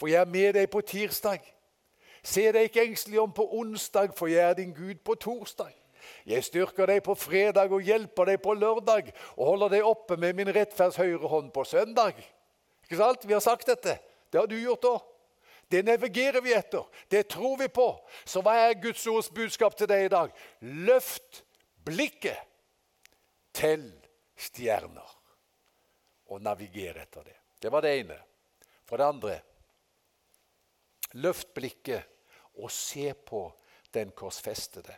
for 0.00 0.10
jeg 0.10 0.18
er 0.20 0.32
med 0.32 0.56
deg 0.56 0.70
på 0.72 0.80
tirsdag. 0.80 1.44
Se 2.22 2.48
deg 2.52 2.66
ikke 2.66 2.88
engstelig 2.88 3.20
om 3.20 3.32
på 3.32 3.46
onsdag, 3.60 4.16
for 4.16 4.32
jeg 4.32 4.42
er 4.42 4.58
din 4.58 4.74
Gud 4.74 5.04
på 5.04 5.14
torsdag. 5.14 5.70
Jeg 6.28 6.44
styrker 6.46 6.90
deg 6.90 7.02
på 7.06 7.14
fredag 7.18 7.72
og 7.72 7.84
hjelper 7.86 8.32
deg 8.32 8.42
på 8.42 8.54
lørdag 8.58 9.10
og 9.36 9.44
holder 9.46 9.76
deg 9.76 9.86
oppe 9.86 10.18
med 10.20 10.36
min 10.38 10.52
rettferds 10.54 10.98
høyre 11.00 11.30
hånd 11.30 11.50
på 11.54 11.64
søndag. 11.68 12.18
Ikke 12.84 12.98
sant? 13.00 13.26
Vi 13.26 13.36
har 13.36 13.44
sagt 13.44 13.68
dette. 13.70 13.98
Det 14.30 14.40
har 14.40 14.50
du 14.50 14.56
gjort 14.58 14.88
òg. 14.90 15.00
Det 15.70 15.84
navigerer 15.86 16.42
vi 16.42 16.54
etter. 16.54 16.86
Det 17.08 17.28
tror 17.30 17.54
vi 17.60 17.68
på. 17.70 17.86
Så 18.26 18.42
hva 18.42 18.56
er 18.58 18.78
Guds 18.82 19.04
ords 19.06 19.30
budskap 19.30 19.76
til 19.78 19.86
deg 19.90 20.08
i 20.08 20.10
dag? 20.10 20.32
Løft 20.60 21.44
blikket 21.86 22.40
til 23.54 23.86
stjerner 24.34 25.14
og 26.30 26.42
naviger 26.42 26.98
etter 27.02 27.26
det. 27.26 27.36
Det 27.62 27.70
var 27.70 27.86
det 27.86 27.94
ene. 28.00 28.18
For 28.88 28.98
det 28.98 29.06
andre 29.06 29.38
løft 31.22 31.54
blikket 31.54 32.06
og 32.58 32.70
se 32.74 33.12
på 33.14 33.44
den 33.94 34.10
korsfestede. 34.16 34.94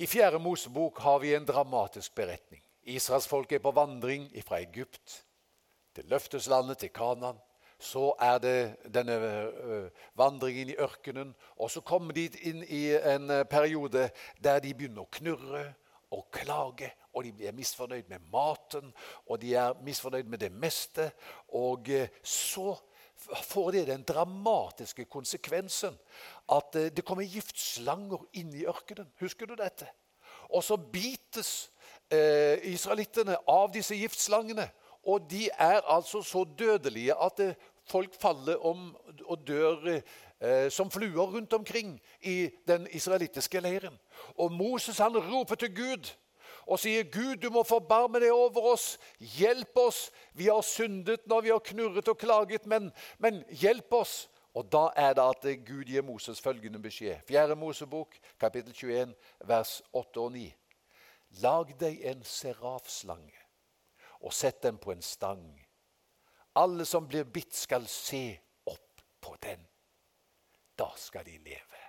I 0.00 0.06
Fjerde 0.06 0.38
Mosebok 0.38 0.98
har 0.98 1.18
vi 1.18 1.34
en 1.34 1.44
dramatisk 1.44 2.14
beretning. 2.14 2.62
Israelsfolket 2.82 3.58
er 3.58 3.62
på 3.62 3.72
vandring 3.76 4.30
fra 4.46 4.62
Egypt 4.64 5.26
til 5.94 6.06
løfteslandet, 6.08 6.78
til 6.78 6.88
Kanan. 6.88 7.36
Så 7.78 8.14
er 8.16 8.38
det 8.40 8.76
denne 8.94 9.18
uh, 9.20 9.90
vandringen 10.16 10.72
i 10.72 10.78
ørkenen. 10.80 11.34
Og 11.56 11.68
så 11.70 11.84
kommer 11.84 12.16
de 12.16 12.30
inn 12.48 12.64
i 12.64 12.94
en 12.96 13.28
uh, 13.28 13.42
periode 13.44 14.08
der 14.40 14.64
de 14.64 14.72
begynner 14.72 15.04
å 15.04 15.12
knurre 15.18 15.66
og 16.16 16.30
klage. 16.32 16.94
Og 17.12 17.28
de 17.28 17.50
er 17.50 17.58
misfornøyd 17.60 18.08
med 18.08 18.24
maten, 18.32 18.94
og 19.28 19.42
de 19.44 19.52
er 19.52 19.76
misfornøyd 19.84 20.32
med 20.32 20.40
det 20.40 20.52
meste. 20.52 21.10
Og 21.52 21.92
uh, 21.92 22.08
så 22.24 22.72
får 23.44 23.72
det 23.72 23.86
den 23.90 24.04
dramatiske 24.06 25.04
konsekvensen 25.04 25.96
at 26.50 26.76
eh, 26.76 26.90
det 26.94 27.04
kommer 27.06 27.28
giftslanger 27.28 28.22
inn 28.40 28.52
i 28.54 28.66
ørkenen. 28.68 29.10
Husker 29.20 29.46
du 29.50 29.56
dette? 29.58 29.88
Og 30.50 30.64
så 30.64 30.76
bites 30.76 31.70
eh, 32.10 32.58
israelittene 32.72 33.36
av 33.48 33.70
disse 33.74 33.96
giftslangene. 33.98 34.66
Og 35.08 35.30
de 35.30 35.48
er 35.58 35.80
altså 35.88 36.22
så 36.22 36.44
dødelige 36.44 37.14
at 37.14 37.40
eh, 37.40 37.54
folk 37.88 38.14
faller 38.20 38.60
om 38.66 38.90
og 39.24 39.46
dør 39.46 39.86
eh, 39.92 40.70
som 40.70 40.90
fluer 40.90 41.30
rundt 41.36 41.52
omkring 41.52 42.00
i 42.22 42.50
den 42.68 42.86
israelittiske 42.90 43.60
leiren. 43.60 43.98
Og 44.36 44.52
Moses 44.52 44.98
han 44.98 45.16
roper 45.16 45.54
til 45.54 45.74
Gud 45.76 46.12
og 46.66 46.78
sier, 46.78 47.04
'Gud, 47.04 47.36
du 47.36 47.50
må 47.50 47.62
forbarme 47.62 48.20
deg 48.20 48.32
over 48.32 48.72
oss. 48.72 48.98
Hjelp 49.18 49.76
oss. 49.76 50.10
Vi 50.34 50.46
har 50.46 50.62
syndet 50.62 51.26
når 51.26 51.40
vi 51.40 51.48
har 51.54 51.64
knurret 51.64 52.08
og 52.08 52.18
klaget, 52.18 52.66
men, 52.66 52.92
men 53.18 53.44
hjelp 53.50 53.92
oss.' 53.92 54.28
Og 54.54 54.72
Da 54.72 54.88
er 54.96 55.12
det 55.14 55.22
at 55.22 55.66
Gud 55.66 55.84
gir 55.84 56.02
Moses 56.02 56.40
følgende 56.40 56.82
beskjed. 56.82 57.20
Fjerde 57.22 57.54
Mosebok, 57.54 58.16
kapittel 58.40 58.74
21, 58.74 59.14
vers 59.46 59.82
8 59.92 60.20
og 60.20 60.32
9. 60.32 60.54
Lag 61.42 61.70
deg 61.80 62.00
en 62.10 62.24
serafslange 62.26 63.38
og 64.20 64.32
sett 64.34 64.62
den 64.62 64.78
på 64.78 64.92
en 64.92 65.02
stang. 65.02 65.44
Alle 66.58 66.84
som 66.84 67.06
blir 67.08 67.24
bitt, 67.24 67.54
skal 67.54 67.86
se 67.88 68.40
opp 68.66 69.04
på 69.22 69.36
den. 69.42 69.62
Da 70.78 70.90
skal 70.96 71.24
de 71.24 71.38
leve. 71.38 71.79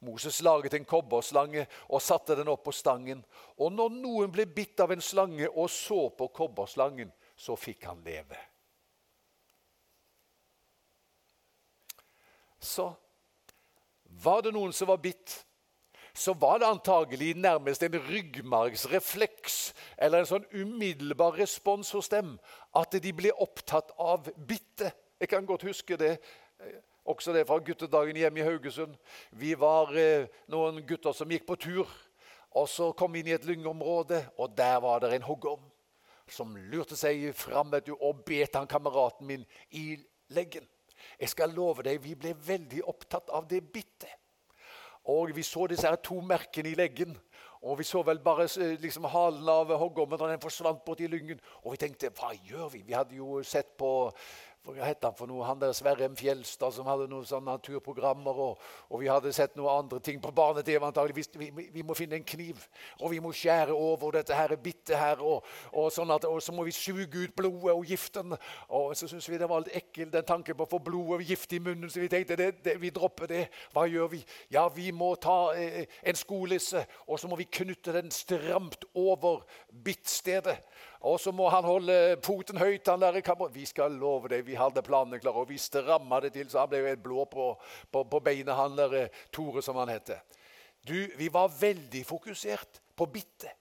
Moses 0.00 0.40
laget 0.42 0.74
en 0.74 0.86
kobberslange 0.88 1.66
og 1.88 2.00
satte 2.02 2.36
den 2.38 2.48
opp 2.48 2.64
på 2.64 2.72
stangen. 2.72 3.20
Og 3.60 3.72
når 3.72 3.92
noen 3.98 4.32
ble 4.32 4.46
bitt 4.48 4.80
av 4.80 4.94
en 4.94 5.04
slange 5.04 5.48
og 5.50 5.68
så 5.72 6.06
på 6.16 6.30
kobberslangen, 6.36 7.12
så 7.36 7.56
fikk 7.56 7.84
han 7.88 8.00
leve. 8.04 8.38
Så 12.60 12.90
var 14.24 14.42
det 14.44 14.52
noen 14.52 14.72
som 14.76 14.90
var 14.90 15.00
bitt, 15.00 15.38
så 16.12 16.34
var 16.36 16.58
det 16.60 16.68
antagelig 16.68 17.34
nærmest 17.38 17.82
en 17.86 17.96
ryggmargsrefleks 18.08 19.58
eller 19.96 20.20
en 20.20 20.28
sånn 20.28 20.48
umiddelbar 20.52 21.38
respons 21.38 21.92
hos 21.96 22.10
dem 22.12 22.34
at 22.76 22.96
de 23.00 23.12
ble 23.16 23.32
opptatt 23.40 23.94
av 23.96 24.28
bittet. 24.36 24.96
Jeg 25.20 25.30
kan 25.30 25.46
godt 25.46 25.68
huske 25.68 25.96
det. 26.00 26.16
Også 27.04 27.32
det 27.32 27.46
fra 27.48 27.58
guttedagen 27.64 28.16
hjemme 28.16 28.42
i 28.42 28.44
Haugesund. 28.44 28.94
Vi 29.32 29.54
var 29.58 29.92
eh, 29.96 30.28
noen 30.52 30.82
gutter 30.86 31.16
som 31.16 31.30
gikk 31.30 31.46
på 31.48 31.56
tur. 31.56 31.88
og 32.50 32.68
Så 32.68 32.92
kom 32.92 33.12
vi 33.12 33.22
inn 33.22 33.30
i 33.30 33.36
et 33.36 33.46
lyngområde, 33.46 34.24
og 34.36 34.56
der 34.56 34.80
var 34.80 35.00
det 35.00 35.14
en 35.14 35.28
hoggorm 35.28 35.64
som 36.30 36.54
lurte 36.70 36.96
seg 36.96 37.32
fram 37.34 37.72
og 37.74 38.22
bet 38.26 38.54
han 38.54 38.68
kameraten 38.70 39.26
min 39.26 39.46
i 39.70 39.98
leggen. 40.28 40.66
Jeg 41.18 41.32
skal 41.32 41.50
love 41.50 41.82
deg, 41.82 42.02
vi 42.02 42.14
ble 42.14 42.34
veldig 42.34 42.84
opptatt 42.86 43.30
av 43.30 43.48
det 43.48 43.62
bittet. 43.72 44.12
Og 45.08 45.32
vi 45.34 45.42
så 45.42 45.66
disse 45.66 45.88
her 45.88 45.96
to 45.96 46.20
merkene 46.20 46.70
i 46.70 46.76
leggen. 46.76 47.16
Og 47.60 47.78
vi 47.80 47.84
så 47.84 48.02
vel 48.04 48.20
bare 48.24 48.46
eh, 48.60 48.76
liksom, 48.80 49.08
halen 49.10 49.48
av 49.48 49.72
hoggormen 49.80 50.20
da 50.20 50.28
den 50.30 50.42
forsvant 50.42 50.84
bort 50.84 51.00
i 51.00 51.08
lyngen. 51.10 51.40
Og 51.64 51.74
vi 51.74 51.80
tenkte 51.82 52.12
hva 52.16 52.32
gjør 52.36 52.70
vi? 52.72 52.82
Vi 52.86 52.96
hadde 52.96 53.16
jo 53.16 53.40
sett 53.44 53.74
på 53.80 54.10
hva 54.60 54.84
het 54.84 55.04
han 55.06 55.14
for 55.16 55.28
noe? 55.30 55.44
Han 55.48 55.60
der 55.60 55.72
Sverre 55.72 56.04
M. 56.04 56.16
Fjelstad 56.18 56.74
som 56.76 56.88
hadde 56.88 57.06
noen 57.08 57.24
sånne 57.24 57.48
naturprogrammer. 57.48 58.40
Og, 58.44 58.64
og 58.92 59.00
vi 59.00 59.08
hadde 59.08 59.32
sett 59.32 59.56
noen 59.56 59.86
andre 59.86 60.00
ting 60.04 60.20
på 60.20 60.32
barne-TV. 60.36 60.84
Vi, 61.16 61.48
vi, 61.56 61.68
vi, 61.72 61.84
må 61.86 61.96
finne 61.96 62.18
en 62.20 62.26
kniv, 62.26 62.60
og 63.00 63.14
vi 63.14 63.22
må 63.24 63.32
skjære 63.32 63.72
over 63.72 64.18
dette 64.18 64.36
her 64.36 64.52
bittet 64.60 64.98
her. 65.00 65.22
Og, 65.24 65.46
og, 65.72 65.88
sånn 65.94 66.12
at, 66.12 66.28
og 66.28 66.42
så 66.44 66.52
må 66.52 66.66
vi 66.68 66.74
suge 66.76 67.08
ut 67.08 67.34
blodet 67.36 67.72
og 67.72 67.88
giften. 67.88 68.36
Og 68.68 68.92
så 68.98 69.08
syntes 69.08 69.30
vi 69.32 69.40
det 69.40 69.48
var 69.50 69.64
litt 69.64 69.80
ekkelt 69.80 70.12
den 70.12 70.28
tanken 70.28 70.58
på 70.58 70.68
å 70.68 70.72
få 70.76 70.82
blodet 70.90 71.20
og 71.20 71.32
gift 71.32 71.56
i 71.56 71.62
munnen, 71.62 71.88
så 71.90 72.04
vi 72.04 72.12
tenkte 72.12 72.36
det, 72.38 72.50
det, 72.66 72.76
vi 72.82 72.92
dropper 72.94 73.30
det. 73.32 73.46
Hva 73.72 73.86
gjør 73.88 74.12
vi? 74.12 74.20
Ja, 74.52 74.66
vi 74.68 74.90
må 74.92 75.14
ta 75.20 75.54
eh, 75.56 75.86
en 76.04 76.20
skolisse, 76.20 76.84
og 77.08 77.20
så 77.20 77.30
må 77.30 77.40
vi 77.40 77.48
knytte 77.48 77.96
den 77.96 78.12
stramt 78.14 78.84
over 78.92 79.46
bittstedet. 79.72 80.60
Og 81.00 81.20
så 81.20 81.32
må 81.32 81.48
han 81.48 81.64
holde 81.64 81.94
foten 82.24 82.58
høyt. 82.60 82.88
han 82.88 83.00
der 83.00 83.20
kameraten. 83.20 83.54
Vi 83.54 83.64
skal 83.66 83.92
love 83.92 84.28
deg, 84.28 84.44
vi 84.46 84.54
hadde 84.54 84.82
planene 84.82 85.20
klare, 85.20 85.40
og 85.40 85.48
vi 85.48 85.58
stramma 85.58 86.20
det 86.20 86.34
til 86.34 86.50
så 86.50 86.60
han 86.60 86.68
ble 86.68 86.82
helt 86.84 87.02
blå 87.02 87.24
på, 87.24 87.54
på, 87.92 88.04
på 88.04 88.20
beina, 88.20 88.54
han 88.54 88.76
der 88.76 88.96
eh, 88.98 89.08
Tore, 89.32 89.62
som 89.62 89.76
han 89.76 89.88
heter. 89.88 90.20
Du, 90.88 91.08
Vi 91.16 91.32
var 91.32 91.48
veldig 91.48 92.04
fokusert 92.04 92.82
på 92.96 93.06
bittet. 93.06 93.56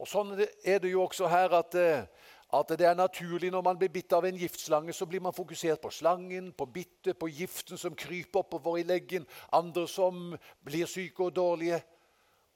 Og 0.00 0.08
Sånn 0.08 0.32
er 0.64 0.80
det 0.80 0.94
jo 0.94 1.04
også 1.04 1.28
her 1.28 1.52
at, 1.58 1.76
eh, 1.76 2.08
at 2.56 2.72
det 2.72 2.88
er 2.88 2.96
naturlig 2.96 3.52
når 3.52 3.62
man 3.62 3.76
blir 3.78 3.92
bitt 3.92 4.12
av 4.16 4.24
en 4.24 4.40
giftslange, 4.40 4.96
så 4.96 5.04
blir 5.06 5.20
man 5.20 5.36
fokusert 5.36 5.80
på 5.80 5.92
slangen, 5.92 6.54
på 6.56 6.64
bittet, 6.64 7.18
på 7.20 7.28
giften 7.28 7.76
som 7.76 7.94
kryper 7.94 8.40
oppover 8.40 8.80
i 8.80 8.88
leggen, 8.88 9.28
andre 9.52 9.84
som 9.88 10.32
blir 10.64 10.88
syke 10.88 11.28
og 11.28 11.36
dårlige. 11.36 11.82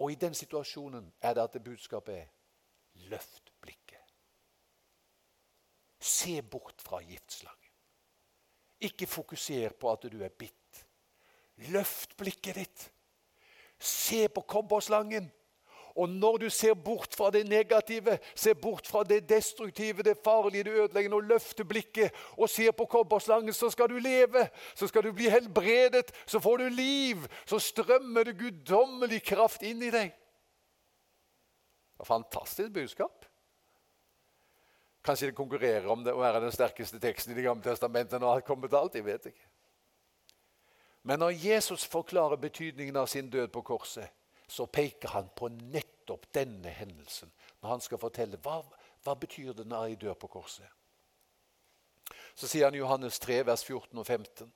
Og 0.00 0.11
i 0.11 0.18
den 0.18 0.35
situasjonen 0.35 1.12
er 1.20 1.37
det 1.37 1.44
at 1.44 1.52
det 1.52 1.66
budskapet 1.68 2.24
er 2.24 2.30
løft 3.12 3.43
Se 6.04 6.42
bort 6.42 6.82
fra 6.84 7.00
giftslangen. 7.00 7.70
Ikke 8.84 9.08
fokuser 9.08 9.72
på 9.80 9.92
at 9.94 10.04
du 10.12 10.18
er 10.20 10.32
bitt. 10.32 10.82
Løft 11.72 12.12
blikket 12.20 12.58
ditt. 12.60 12.84
Se 13.78 14.26
på 14.28 14.42
kobberslangen. 14.44 15.30
Og 15.94 16.08
når 16.10 16.36
du 16.42 16.48
ser 16.50 16.74
bort 16.74 17.14
fra 17.14 17.30
det 17.30 17.44
negative, 17.46 18.18
ser 18.34 18.54
bort 18.58 18.86
fra 18.86 19.04
det 19.06 19.28
destruktive, 19.28 20.02
det 20.02 20.16
farlige, 20.24 20.64
det 20.64 20.72
ødeleggende, 20.72 21.16
og 21.16 21.28
løfter 21.30 21.64
blikket 21.64 22.10
og 22.36 22.50
ser 22.50 22.74
på 22.74 22.84
kobberslangen, 22.90 23.54
så 23.54 23.70
skal 23.70 23.88
du 23.88 23.98
leve. 23.98 24.48
Så 24.74 24.90
skal 24.90 25.06
du 25.06 25.12
bli 25.12 25.28
helbredet. 25.30 26.10
Så 26.26 26.40
får 26.40 26.56
du 26.56 26.68
liv. 26.68 27.26
Så 27.46 27.58
strømmer 27.58 28.24
det 28.24 28.38
guddommelig 28.38 29.22
kraft 29.22 29.62
inn 29.62 29.82
i 29.82 29.92
deg. 29.94 30.10
Fantastisk 32.04 32.74
budskap. 32.74 33.24
Kanskje 35.04 35.28
det 35.28 35.36
konkurrerer 35.36 35.86
om 35.92 36.04
det 36.04 36.14
å 36.14 36.22
være 36.22 36.40
den 36.46 36.52
sterkeste 36.54 37.00
teksten 37.00 37.34
i 37.34 37.36
Det 37.36 37.44
gamle 37.44 37.64
testamentet 37.64 38.20
når 38.20 38.38
alt 38.38 38.46
kommer 38.46 38.70
til 38.72 38.80
alt. 38.80 38.94
Jeg 38.96 39.04
vet 39.04 39.26
ikke. 39.32 39.48
Men 41.04 41.20
når 41.20 41.36
Jesus 41.36 41.84
forklarer 41.84 42.40
betydningen 42.40 42.96
av 42.96 43.06
sin 43.12 43.28
død 43.30 43.50
på 43.52 43.62
korset, 43.62 44.08
så 44.48 44.66
peker 44.66 45.08
han 45.08 45.28
på 45.36 45.50
nettopp 45.52 46.26
denne 46.32 46.72
hendelsen 46.72 47.32
når 47.60 47.68
han 47.68 47.84
skal 47.84 48.00
fortelle 48.00 48.40
hva, 48.44 48.62
hva 49.04 49.14
betyr 49.16 49.52
det 49.56 49.66
når 49.68 49.88
jeg 49.88 50.00
dør 50.04 50.16
på 50.20 50.30
korset. 50.38 50.68
Så 52.34 52.48
sier 52.48 52.66
han 52.66 52.76
i 52.76 52.80
Johannes 52.80 53.18
3, 53.20 53.42
vers 53.46 53.64
14 53.64 54.00
og 54.00 54.06
15. 54.06 54.48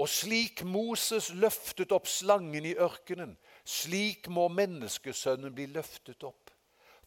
Og 0.00 0.08
slik 0.08 0.62
Moses 0.64 1.28
løftet 1.34 1.92
opp 1.92 2.06
slangen 2.08 2.64
i 2.66 2.76
ørkenen, 2.78 3.34
slik 3.66 4.30
må 4.32 4.46
menneskesønnen 4.48 5.52
bli 5.54 5.66
løftet 5.74 6.24
opp, 6.24 6.54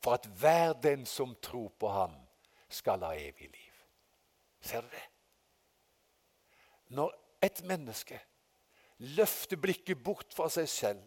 for 0.04 0.20
at 0.20 0.28
hver 0.40 0.76
den 0.84 1.08
som 1.10 1.34
tror 1.42 1.72
på 1.80 1.90
ham, 1.90 2.14
skal 2.74 3.04
ha 3.06 3.14
evig 3.16 3.50
liv. 3.50 3.74
Ser 4.64 4.82
du 4.82 4.90
det? 4.92 5.06
Når 6.94 7.14
et 7.44 7.64
menneske 7.68 8.20
løfter 9.18 9.60
blikket 9.60 10.04
bort 10.04 10.34
fra 10.34 10.50
seg 10.52 10.70
selv, 10.70 11.02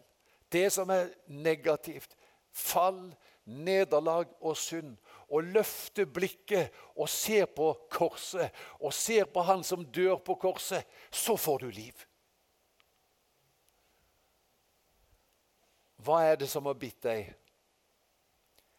det 0.51 0.67
som 0.73 0.89
er 0.93 1.09
negativt, 1.27 2.15
fall, 2.51 3.15
nederlag 3.47 4.29
og 4.41 4.57
synd, 4.59 4.95
og 5.27 5.43
løfter 5.43 6.05
blikket 6.05 6.75
og 6.95 7.09
ser 7.09 7.47
på 7.51 7.71
korset 7.91 8.51
og 8.79 8.93
ser 8.95 9.27
på 9.31 9.43
han 9.43 9.63
som 9.63 9.85
dør 9.85 10.19
på 10.23 10.35
korset, 10.39 10.83
så 11.11 11.35
får 11.37 11.65
du 11.65 11.69
liv. 11.71 12.05
Hva 16.03 16.21
er 16.23 16.37
det 16.39 16.47
som 16.47 16.67
har 16.69 16.77
bitt 16.79 17.01
deg? 17.03 17.33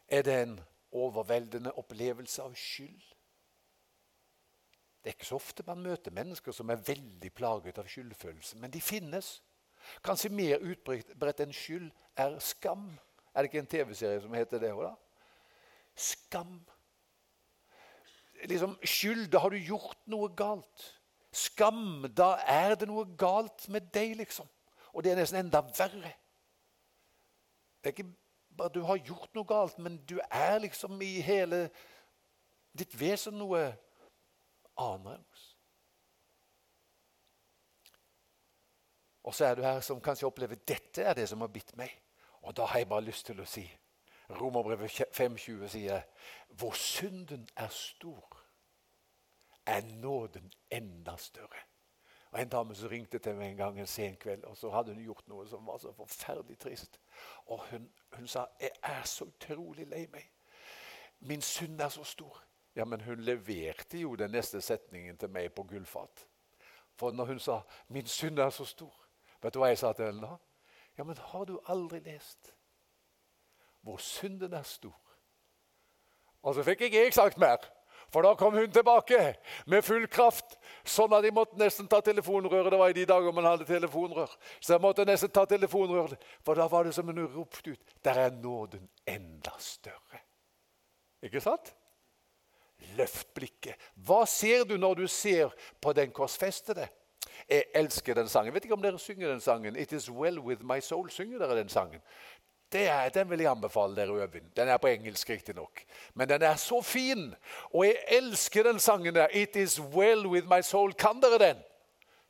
Er 0.08 0.24
det 0.24 0.36
en 0.42 0.54
overveldende 0.98 1.72
opplevelse 1.78 2.42
av 2.42 2.54
skyld. 2.58 3.02
Det 4.98 5.12
er 5.12 5.16
ikke 5.16 5.28
så 5.28 5.38
ofte 5.38 5.64
man 5.66 5.82
møter 5.82 6.14
mennesker 6.14 6.52
som 6.52 6.70
er 6.70 6.82
veldig 6.84 7.30
plaget 7.32 7.78
av 7.78 7.86
skyldfølelse, 7.88 8.58
men 8.58 8.72
de 8.74 8.80
finnes. 8.82 9.38
Kanskje 10.04 10.32
mer 10.34 10.64
utbredt 10.64 11.44
enn 11.44 11.54
skyld 11.54 11.86
er 12.18 12.34
skam. 12.44 12.90
Er 13.32 13.44
det 13.44 13.52
ikke 13.52 13.62
en 13.62 13.70
TV-serie 13.70 14.20
som 14.20 14.34
heter 14.34 14.60
det? 14.60 14.72
da? 14.74 14.94
Skam. 15.94 16.58
Liksom, 18.44 18.76
Skyld, 18.84 19.30
da 19.32 19.42
har 19.42 19.50
du 19.50 19.58
gjort 19.58 19.98
noe 20.10 20.28
galt. 20.36 20.84
Skam, 21.34 22.06
da 22.14 22.36
er 22.46 22.74
det 22.78 22.88
noe 22.88 23.04
galt 23.18 23.66
med 23.72 23.90
deg, 23.94 24.16
liksom. 24.20 24.46
Og 24.94 25.04
det 25.04 25.12
er 25.12 25.20
nesten 25.20 25.40
enda 25.40 25.60
verre. 25.62 26.12
Det 27.78 27.90
er 27.90 27.94
ikke 27.94 28.10
bare 28.58 28.74
du 28.74 28.82
har 28.86 28.98
gjort 28.98 29.34
noe 29.36 29.46
galt, 29.48 29.78
men 29.78 30.00
du 30.08 30.18
er 30.30 30.58
liksom 30.62 30.98
i 31.02 31.18
hele 31.24 31.68
ditt 32.78 32.94
vesen 32.98 33.38
noe 33.38 33.62
annerledes. 34.78 35.46
Og 39.28 39.34
så 39.34 39.44
er 39.44 39.54
du 39.54 39.62
her 39.62 39.80
som 39.84 40.00
kanskje 40.00 40.26
opplever 40.26 40.56
dette 40.66 41.04
er 41.04 41.14
det 41.14 41.26
som 41.28 41.42
har 41.44 41.52
bitt 41.52 41.74
meg. 41.76 41.90
Og 42.48 42.54
da 42.56 42.64
har 42.64 42.80
jeg 42.80 42.88
bare 42.88 43.04
lyst 43.04 43.26
til 43.28 43.40
å 43.42 43.48
si 43.48 43.66
Romerbrevet 44.28 45.08
5,20 45.16 45.68
sier 45.72 46.04
hvor 46.60 46.76
synden 46.76 47.46
er 47.56 47.68
stor, 47.72 48.38
er 49.66 49.84
nåden 50.00 50.52
enda 50.72 51.16
større. 51.16 51.67
Og 52.30 52.40
En 52.40 52.48
dame 52.48 52.74
som 52.74 52.88
ringte 52.88 53.18
til 53.18 53.34
meg 53.34 53.50
en 53.50 53.56
gang 53.56 53.80
en 53.80 53.86
sen 53.86 54.16
kveld, 54.16 54.44
og 54.44 54.56
så 54.56 54.70
hadde 54.70 54.94
hun 54.94 55.02
gjort 55.02 55.28
noe 55.28 55.46
som 55.48 55.66
var 55.66 55.78
så 55.78 55.92
forferdelig 55.92 56.58
trist. 56.58 57.00
Og 57.46 57.62
hun, 57.70 57.90
hun 58.12 58.26
sa 58.26 58.46
'Jeg 58.60 58.70
er 58.82 59.02
så 59.02 59.24
utrolig 59.24 59.86
lei 59.86 60.06
meg. 60.06 60.32
Min 61.20 61.42
synd 61.42 61.80
er 61.80 61.88
så 61.88 62.04
stor.' 62.04 62.44
Ja, 62.76 62.84
Men 62.84 63.00
hun 63.00 63.20
leverte 63.20 63.98
jo 63.98 64.14
den 64.14 64.30
neste 64.30 64.60
setningen 64.60 65.16
til 65.16 65.30
meg 65.30 65.52
på 65.52 65.62
gullfat. 65.62 66.28
For 66.94 67.10
når 67.10 67.24
hun 67.24 67.38
sa 67.38 67.60
'min 67.88 68.06
synd 68.06 68.38
er 68.38 68.50
så 68.50 68.64
stor', 68.64 69.06
vet 69.42 69.54
du 69.54 69.58
hva 69.58 69.66
jeg 69.66 69.78
sa 69.78 69.92
til 69.92 70.04
henne 70.04 70.22
da? 70.22 70.36
Ja, 70.98 71.04
men 71.04 71.16
har 71.16 71.44
du 71.44 71.60
aldri 71.66 71.98
lest 71.98 72.54
hvor 73.80 73.96
synden 73.96 74.52
er 74.52 74.62
stor? 74.62 75.00
Og 76.42 76.54
så 76.54 76.62
fikk 76.62 76.80
ikke 76.80 77.04
jeg 77.04 77.14
sagt 77.14 77.38
mer. 77.38 77.56
For 78.12 78.24
da 78.24 78.32
kom 78.34 78.54
hun 78.56 78.70
tilbake 78.72 79.34
med 79.68 79.84
full 79.84 80.06
kraft, 80.08 80.56
sånn 80.88 81.12
at 81.12 81.26
de 81.26 81.32
måtte 81.36 81.58
nesten 81.60 81.88
ta 81.90 82.00
telefonrøret. 82.04 82.70
Det 82.72 82.80
var 82.80 82.92
i 82.92 82.96
de 82.96 83.04
dager 83.08 83.34
man 83.36 83.48
hadde 83.50 83.66
telefonrør. 83.68 84.32
Så 84.60 84.74
jeg 84.74 84.84
måtte 84.84 85.04
nesten 85.08 85.32
ta 85.32 85.44
telefonrøret, 85.48 86.16
for 86.46 86.56
da 86.56 86.68
var 86.72 86.88
det 86.88 86.94
som 86.96 87.10
hun 87.10 87.26
ropte 87.34 87.74
ut 87.74 87.96
Der 88.04 88.22
er 88.24 88.30
nåden 88.30 88.88
enda 89.06 89.52
større. 89.58 90.22
Ikke 91.22 91.42
sant? 91.42 91.74
Løft 92.96 93.34
blikket. 93.34 93.76
Hva 94.06 94.24
ser 94.26 94.64
du 94.64 94.78
når 94.78 95.02
du 95.02 95.06
ser 95.10 95.52
på 95.82 95.92
den 95.92 96.14
korsfestede? 96.14 96.88
Jeg 97.48 97.64
elsker 97.74 98.14
den 98.14 98.28
sangen. 98.28 98.46
Jeg 98.46 98.54
vet 98.54 98.64
ikke 98.64 98.76
om 98.76 98.82
dere 98.82 98.98
synger 98.98 99.28
den 99.28 99.40
sangen. 99.40 99.76
It 99.76 99.92
is 99.92 100.10
well 100.10 100.40
with 100.40 100.64
my 100.64 100.80
soul. 100.80 101.10
Synger 101.10 101.38
dere 101.38 101.56
den 101.56 101.68
sangen? 101.68 102.00
Er, 102.72 103.08
den 103.08 103.30
vil 103.30 103.40
jeg 103.40 103.50
anbefale 103.50 103.96
dere 103.96 104.14
øve. 104.14 104.40
Den 104.56 104.68
er 104.68 104.76
på 104.76 104.86
engelsk, 104.86 105.30
riktignok. 105.30 105.82
Men 106.14 106.28
den 106.28 106.42
er 106.42 106.56
så 106.56 106.82
fin! 106.82 107.34
Og 107.74 107.86
jeg 107.86 107.96
elsker 108.08 108.62
den 108.62 108.78
sangen 108.78 109.14
der. 109.14 109.28
It 109.32 109.56
is 109.56 109.80
well 109.80 110.26
with 110.26 110.46
my 110.46 110.60
soul. 110.60 110.92
Kan 110.92 111.22
dere 111.22 111.38
den? 111.38 111.56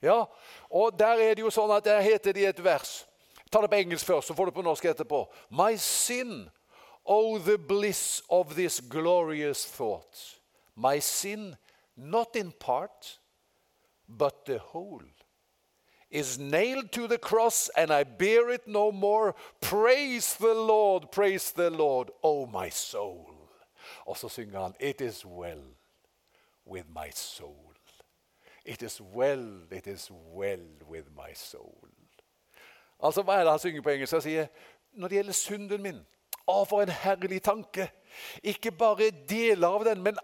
Ja, 0.02 0.24
Og 0.70 0.98
der 0.98 1.18
er 1.18 1.34
det 1.34 1.42
jo 1.42 1.50
sånn 1.50 1.72
at 1.74 1.84
der 1.84 2.00
heter 2.00 2.32
det 2.32 2.42
i 2.44 2.46
et 2.46 2.64
vers. 2.64 3.06
Ta 3.50 3.62
det 3.64 3.70
på 3.72 3.80
engelsk 3.80 4.06
først, 4.06 4.28
så 4.28 4.34
får 4.36 4.50
du 4.50 4.56
på 4.58 4.62
norsk 4.62 4.84
etterpå. 4.84 5.24
My 5.50 5.76
sin, 5.76 6.50
oh 7.04 7.40
the 7.40 7.56
bliss 7.58 8.22
of 8.28 8.54
this 8.54 8.80
glorious 8.80 9.64
thought. 9.64 10.40
My 10.76 11.00
sin, 11.00 11.56
not 11.96 12.36
in 12.36 12.52
part, 12.52 13.18
but 14.06 14.44
the 14.44 14.58
whole 14.58 15.08
is 16.10 16.38
nailed 16.38 16.90
to 16.92 17.06
the 17.06 17.18
cross, 17.18 17.70
and 17.76 17.90
I 17.90 18.04
bear 18.04 18.50
it 18.50 18.66
no 18.66 18.90
more. 18.90 19.34
Praise 19.60 20.34
the 20.34 20.54
Lord, 20.54 21.10
praise 21.10 21.52
the 21.52 21.70
Lord, 21.70 22.10
oh 22.22 22.46
my 22.46 22.70
soul. 22.70 23.34
Og 24.06 24.16
så 24.16 24.28
synger 24.28 24.60
han 24.60 24.74
It 24.80 25.00
is 25.00 25.26
well 25.26 25.64
with 26.66 26.86
my 26.88 27.10
soul. 27.10 27.74
It 28.64 28.82
is 28.82 29.00
well, 29.00 29.62
it 29.72 29.86
is 29.86 30.10
well 30.10 30.66
with 30.90 31.06
my 31.16 31.34
soul. 31.34 31.78
Altså, 33.00 33.22
Hva 33.22 33.32
er 33.32 33.44
det 33.44 33.50
han 33.50 33.58
synger 33.58 33.82
på 33.82 33.90
engelsk? 33.90 34.12
Han 34.12 34.22
sier 34.22 34.46
når 34.92 35.08
det 35.08 35.16
gjelder 35.16 35.32
synden 35.32 35.82
min 35.82 36.06
Å, 36.48 36.64
for 36.64 36.80
en 36.80 36.88
herlig 36.88 37.42
tanke! 37.44 37.90
Ikke 38.42 38.70
bare 38.72 39.10
deler 39.28 39.68
av 39.68 39.84
den, 39.84 40.00
men 40.02 40.16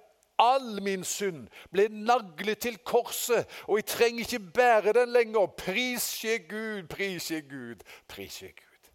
All 0.44 0.83
min 0.85 1.04
synd 1.09 1.46
ble 1.72 1.87
naglet 1.88 2.61
til 2.66 2.76
korset, 2.85 3.48
og 3.68 3.80
jeg 3.80 3.88
trenger 3.92 4.26
ikke 4.26 4.52
bære 4.59 4.94
den 4.96 5.12
lenger. 5.14 5.46
Pris 5.59 6.11
skje 6.18 6.38
Gud, 6.50 6.87
pris 6.90 7.30
skje 7.30 7.40
Gud, 7.48 7.85
pris 8.11 8.40
skje 8.40 8.52
Gud. 8.52 8.90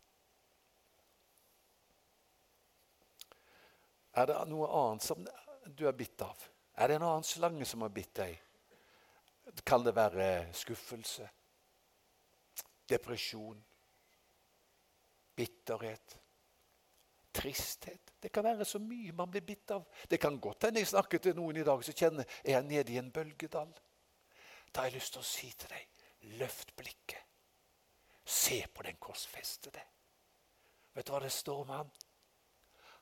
Er 4.20 4.28
det 4.30 4.38
noe 4.52 4.68
annet 4.68 5.06
som 5.06 5.26
du 5.80 5.86
er 5.88 5.96
bitt 5.96 6.22
av? 6.26 6.38
Er 6.76 6.90
det 6.90 7.00
en 7.00 7.08
annen 7.08 7.28
slange 7.28 7.66
som 7.68 7.84
har 7.86 7.94
bitt 7.94 8.14
deg? 8.20 8.36
Kan 9.66 9.84
det 9.86 9.96
være 9.96 10.50
skuffelse, 10.54 11.26
depresjon, 12.90 13.58
bitterhet, 15.36 16.19
tristhet? 17.34 18.13
Det 18.22 18.32
kan 18.32 18.44
være 18.44 18.65
så 18.65 18.80
mye 18.84 19.13
man 19.15 19.32
blir 19.32 19.46
bitt 19.46 19.72
av. 19.72 19.86
Det 20.10 20.20
kan 20.20 20.39
godt 20.39 20.68
hende 20.68 20.84
jeg 20.84 20.92
snakker 20.92 21.22
til 21.24 21.38
noen 21.38 21.62
i 21.62 21.65
dag 21.68 21.84
som 21.86 21.96
kjenner 21.96 22.28
er 22.44 22.58
jeg 22.58 22.68
nede 22.68 22.94
i 22.94 23.00
en 23.02 23.12
bølgedal. 23.12 23.72
Da 24.74 24.82
har 24.82 24.89
jeg 24.89 25.00
lyst 25.00 25.15
til 25.15 25.24
å 25.24 25.30
si 25.30 25.52
til 25.58 25.72
deg 25.72 26.38
løft 26.39 26.76
blikket. 26.78 27.26
Se 28.26 28.62
på 28.74 28.84
den 28.86 29.00
korsfestede. 29.02 29.82
Vet 30.94 31.08
du 31.08 31.13
hva 31.13 31.24
det 31.24 31.32
står 31.34 31.63
om 31.63 31.74
han? 31.74 31.89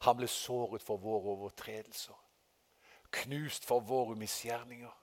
Han 0.06 0.18
ble 0.20 0.30
såret 0.30 0.84
for 0.84 1.02
våre 1.02 1.34
overtredelser. 1.34 2.16
Knust 3.12 3.66
for 3.66 3.84
våre 3.84 4.16
misgjerninger. 4.16 4.94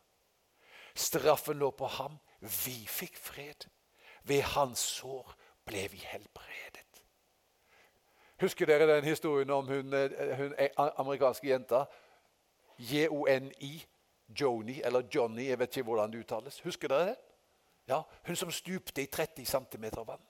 Straffen 0.95 1.59
lå 1.59 1.71
på 1.75 1.89
ham. 1.99 2.19
Vi 2.41 2.87
fikk 2.87 3.19
fred. 3.19 3.67
Ved 4.25 4.43
hans 4.55 4.81
sår 5.01 5.35
ble 5.67 5.89
vi 5.93 6.01
helbredet. 6.07 6.74
Husker 8.45 8.67
dere 8.67 8.97
den 8.97 9.05
historien 9.05 9.51
om 9.51 9.69
hun, 9.69 9.93
eh, 9.93 10.37
hun 10.37 10.55
amerikanske 10.77 11.49
jenta? 11.49 11.85
J-O-N-I. 12.79 13.87
Joni, 14.41 14.81
eller 14.83 15.03
Johnny, 15.15 15.49
jeg 15.49 15.59
vet 15.59 15.77
ikke 15.77 15.83
hvordan 15.83 16.13
det 16.13 16.19
uttales. 16.19 16.61
Husker 16.61 16.89
dere 16.89 17.07
det? 17.07 17.17
Ja, 17.89 18.03
Hun 18.27 18.37
som 18.37 18.51
stupte 18.51 19.03
i 19.03 19.07
30 19.07 19.45
cm 19.45 19.85
vann 20.07 20.23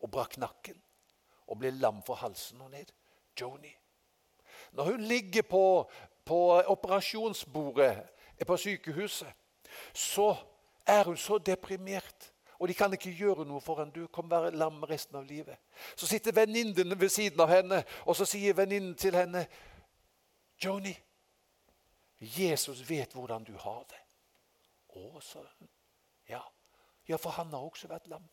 og 0.00 0.10
brakk 0.10 0.36
nakken 0.36 0.76
og 1.46 1.58
ble 1.58 1.70
lam 1.70 2.02
for 2.02 2.14
halsen 2.14 2.60
og 2.60 2.70
ned. 2.70 2.92
Joni. 3.40 3.72
Når 4.72 4.84
hun 4.84 5.00
ligger 5.00 5.42
på, 5.42 5.90
på 6.24 6.60
operasjonsbordet 6.60 8.02
på 8.46 8.56
sykehuset, 8.56 9.32
så 9.94 10.36
er 10.86 11.04
hun 11.04 11.16
så 11.16 11.38
deprimert 11.38 12.33
og 12.58 12.68
de 12.68 12.74
kan 12.74 12.92
ikke 12.92 13.12
gjøre 13.18 13.44
noe 13.48 13.60
for 13.60 13.80
henne. 13.80 13.92
Du 13.94 14.06
kan 14.06 14.30
være 14.30 14.54
lam 14.54 14.82
resten 14.88 15.18
av 15.18 15.26
livet. 15.26 15.58
Så 15.96 16.06
sitter 16.06 16.34
venninnen 16.36 17.00
ved 17.00 17.08
siden 17.08 17.40
av 17.40 17.50
henne, 17.50 17.82
og 18.06 18.16
så 18.16 18.26
sier 18.28 18.56
venninnen 18.56 18.94
til 18.98 19.16
henne 19.16 19.46
Joni, 20.64 20.94
Jesus 22.20 22.80
vet 22.88 23.12
hvordan 23.12 23.44
du 23.44 23.52
har 23.58 23.82
det. 23.90 24.00
Å, 24.94 25.20
sa 25.20 25.42
hun. 25.42 25.70
Ja. 26.30 26.40
ja, 27.08 27.18
for 27.18 27.34
han 27.36 27.50
har 27.52 27.66
også 27.66 27.90
vært 27.90 28.06
lam. 28.08 28.24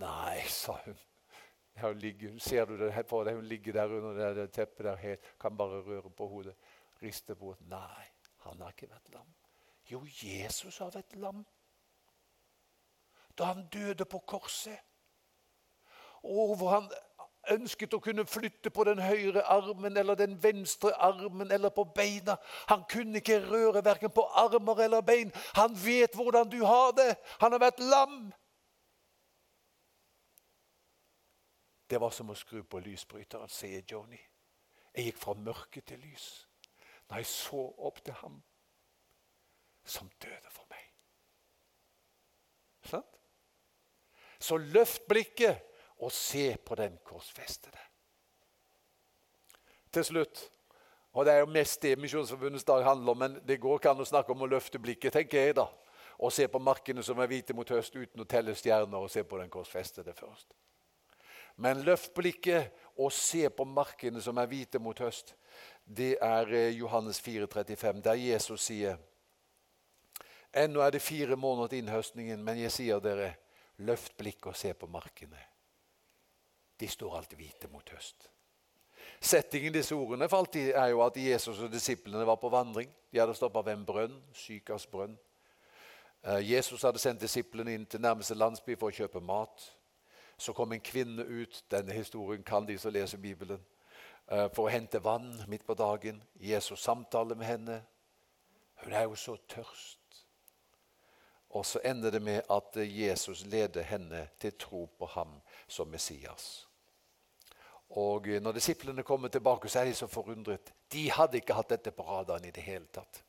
Nei, 0.00 0.40
sa 0.48 0.78
hun. 0.86 0.96
Ligger, 2.00 2.38
ser 2.38 2.66
du 2.70 2.76
det 2.78 2.92
på 3.10 3.20
deg? 3.26 3.36
Hun 3.36 3.46
ligger 3.50 3.76
der 3.76 3.92
under 3.98 4.34
det 4.34 4.48
teppet 4.54 4.86
der, 4.86 4.96
helt, 5.02 5.32
kan 5.40 5.56
bare 5.58 5.82
røre 5.84 6.10
på 6.10 6.28
hodet. 6.30 6.54
Riste 7.02 7.36
på 7.36 7.50
hodet. 7.50 7.66
Nei, 7.68 8.06
han 8.46 8.62
har 8.62 8.72
ikke 8.72 8.88
vært 8.90 9.12
lam. 9.12 9.32
Jo, 9.90 10.00
Jesus 10.06 10.78
har 10.80 10.94
vært 10.94 11.16
lam 11.20 11.42
da 13.38 13.50
han 13.52 13.66
døde 13.72 14.04
på 14.04 14.18
korset. 14.18 14.78
Og 16.22 16.56
hvor 16.56 16.70
han 16.70 16.88
ønsket 17.52 17.94
å 17.94 18.00
kunne 18.02 18.24
flytte 18.28 18.70
på 18.72 18.84
den 18.88 19.00
høyre 19.02 19.42
armen 19.52 19.96
eller 19.96 20.16
den 20.18 20.36
venstre 20.42 20.94
armen 21.02 21.50
eller 21.52 21.72
på 21.74 21.84
beina. 21.84 22.36
Han 22.70 22.84
kunne 22.90 23.20
ikke 23.20 23.42
røre 23.44 23.84
verken 23.84 24.12
på 24.14 24.24
armer 24.40 24.84
eller 24.86 25.04
bein. 25.04 25.32
Han 25.58 25.76
vet 25.84 26.16
hvordan 26.16 26.48
du 26.50 26.62
har 26.64 26.94
det. 26.96 27.14
Han 27.42 27.52
har 27.52 27.62
vært 27.66 27.82
lam. 27.84 28.32
Det 31.90 32.00
var 32.00 32.14
som 32.16 32.32
å 32.32 32.38
skru 32.38 32.62
på 32.64 32.80
lysbryteren, 32.80 33.50
sier 33.52 33.84
Johnny. 33.90 34.20
Jeg 34.94 35.10
gikk 35.10 35.20
fra 35.20 35.34
mørke 35.36 35.82
til 35.84 36.00
lys 36.00 36.46
når 37.10 37.20
jeg 37.20 37.28
så 37.28 37.60
opp 37.84 37.98
til 38.00 38.14
ham 38.22 38.38
som 39.84 40.08
døde 40.22 40.50
for 40.50 40.64
meg. 40.70 40.86
Sant? 42.88 43.23
Så 44.44 44.58
løft 44.60 45.06
blikket 45.08 45.62
og 46.04 46.12
se 46.12 46.50
på 46.60 46.76
den 46.76 46.98
korsfestede. 47.06 47.80
Til 49.94 50.04
slutt 50.04 50.50
og 51.14 51.24
Det 51.24 51.32
er 51.32 51.38
jo 51.38 51.46
mest 51.46 51.82
det 51.82 51.98
Misjonsforbundets 51.98 52.64
dag 52.64 52.84
handler 52.84 53.12
om, 53.12 53.18
men 53.18 53.34
det 53.46 53.60
går 53.60 53.78
ikke 53.78 53.90
an 53.90 54.02
å 54.02 54.06
snakke 54.08 54.32
om 54.34 54.40
å 54.42 54.48
løfte 54.50 54.80
blikket, 54.82 55.12
tenker 55.14 55.38
jeg 55.38 55.54
da. 55.54 55.68
Og 56.18 56.32
se 56.34 56.48
på 56.50 56.58
markene 56.58 57.02
som 57.06 57.20
er 57.22 57.30
hvite 57.30 57.54
mot 57.54 57.70
høst, 57.70 57.94
uten 57.94 58.24
å 58.24 58.26
telle 58.26 58.54
stjerner, 58.58 58.98
og 58.98 59.10
se 59.10 59.22
på 59.22 59.38
den 59.38 59.50
korsfestede 59.50 60.10
først. 60.14 60.48
Men 61.56 61.84
løft 61.86 62.10
blikket 62.18 62.74
og 62.98 63.12
se 63.14 63.46
på 63.46 63.64
markene 63.64 64.18
som 64.22 64.38
er 64.42 64.50
hvite 64.50 64.82
mot 64.82 64.98
høst. 64.98 65.36
Det 65.86 66.16
er 66.18 66.50
eh, 66.50 66.74
Johannes 66.74 67.22
4,35, 67.22 68.02
der 68.02 68.18
Jesus 68.18 68.66
sier 68.66 68.98
Ennå 70.54 70.82
er 70.82 70.90
det 70.94 71.02
fire 71.02 71.36
måneder 71.36 71.70
til 71.70 71.82
innhøstningen, 71.82 72.42
men 72.42 72.58
jeg 72.58 72.70
sier 72.70 73.00
dere, 73.02 73.32
Løft 73.78 74.16
blikket 74.16 74.52
og 74.52 74.56
se 74.56 74.70
på 74.74 74.86
markene. 74.86 75.40
De 76.80 76.88
står 76.88 77.16
alt 77.18 77.34
hvite 77.38 77.68
mot 77.72 77.90
høst. 77.90 78.28
Settingen 79.20 79.72
disse 79.74 79.94
ordene 79.96 80.28
falt 80.28 80.56
i, 80.60 80.68
er 80.70 80.90
jo 80.92 81.02
at 81.04 81.16
Jesus 81.16 81.60
og 81.62 81.72
disiplene 81.72 82.26
var 82.26 82.36
på 82.40 82.50
vandring. 82.52 82.90
De 83.12 83.20
hadde 83.20 83.34
stoppa 83.34 83.62
ved 83.64 83.78
en 83.78 83.86
brønn, 83.86 84.16
Sykars 84.36 84.86
brønn. 84.90 85.16
Eh, 86.24 86.50
Jesus 86.50 86.82
hadde 86.82 86.98
sendt 86.98 87.22
disiplene 87.22 87.74
inn 87.74 87.86
til 87.86 88.02
nærmeste 88.04 88.36
landsby 88.36 88.76
for 88.80 88.90
å 88.90 88.96
kjøpe 88.96 89.22
mat. 89.24 89.68
Så 90.36 90.52
kom 90.56 90.72
en 90.72 90.82
kvinne 90.82 91.22
ut 91.22 91.62
denne 91.70 91.94
historien 91.94 92.42
kan 92.42 92.66
de 92.66 92.78
som 92.78 92.92
leser 92.92 93.22
Bibelen, 93.22 93.60
eh, 94.28 94.48
for 94.54 94.66
å 94.66 94.72
hente 94.72 95.02
vann 95.04 95.44
midt 95.48 95.66
på 95.66 95.74
dagen. 95.78 96.22
Jesus 96.40 96.80
samtaler 96.80 97.36
med 97.36 97.46
henne. 97.46 97.82
Hun 98.82 98.92
er 98.92 99.02
jo 99.02 99.14
så 99.14 99.36
tørst. 99.48 100.23
Og 101.54 101.66
så 101.66 101.80
ender 101.84 102.10
det 102.10 102.22
med 102.22 102.42
at 102.50 102.76
Jesus 102.76 103.44
leder 103.46 103.82
henne 103.82 104.28
til 104.40 104.52
tro 104.58 104.84
på 104.98 105.06
ham 105.06 105.36
som 105.68 105.88
Messias. 105.88 106.68
Og 107.90 108.26
Når 108.26 108.52
disiplene 108.52 109.02
kommer 109.02 109.28
tilbake, 109.28 109.68
så 109.68 109.80
er 109.80 109.84
de 109.84 109.94
så 109.94 110.06
forundret. 110.06 110.72
De 110.92 111.10
hadde 111.10 111.38
ikke 111.38 111.54
hatt 111.54 111.70
dette 111.70 111.90
på 111.90 112.02
radaren 112.02 112.44
i 112.44 112.50
det 112.50 112.62
hele 112.62 112.86
tatt. 112.86 113.23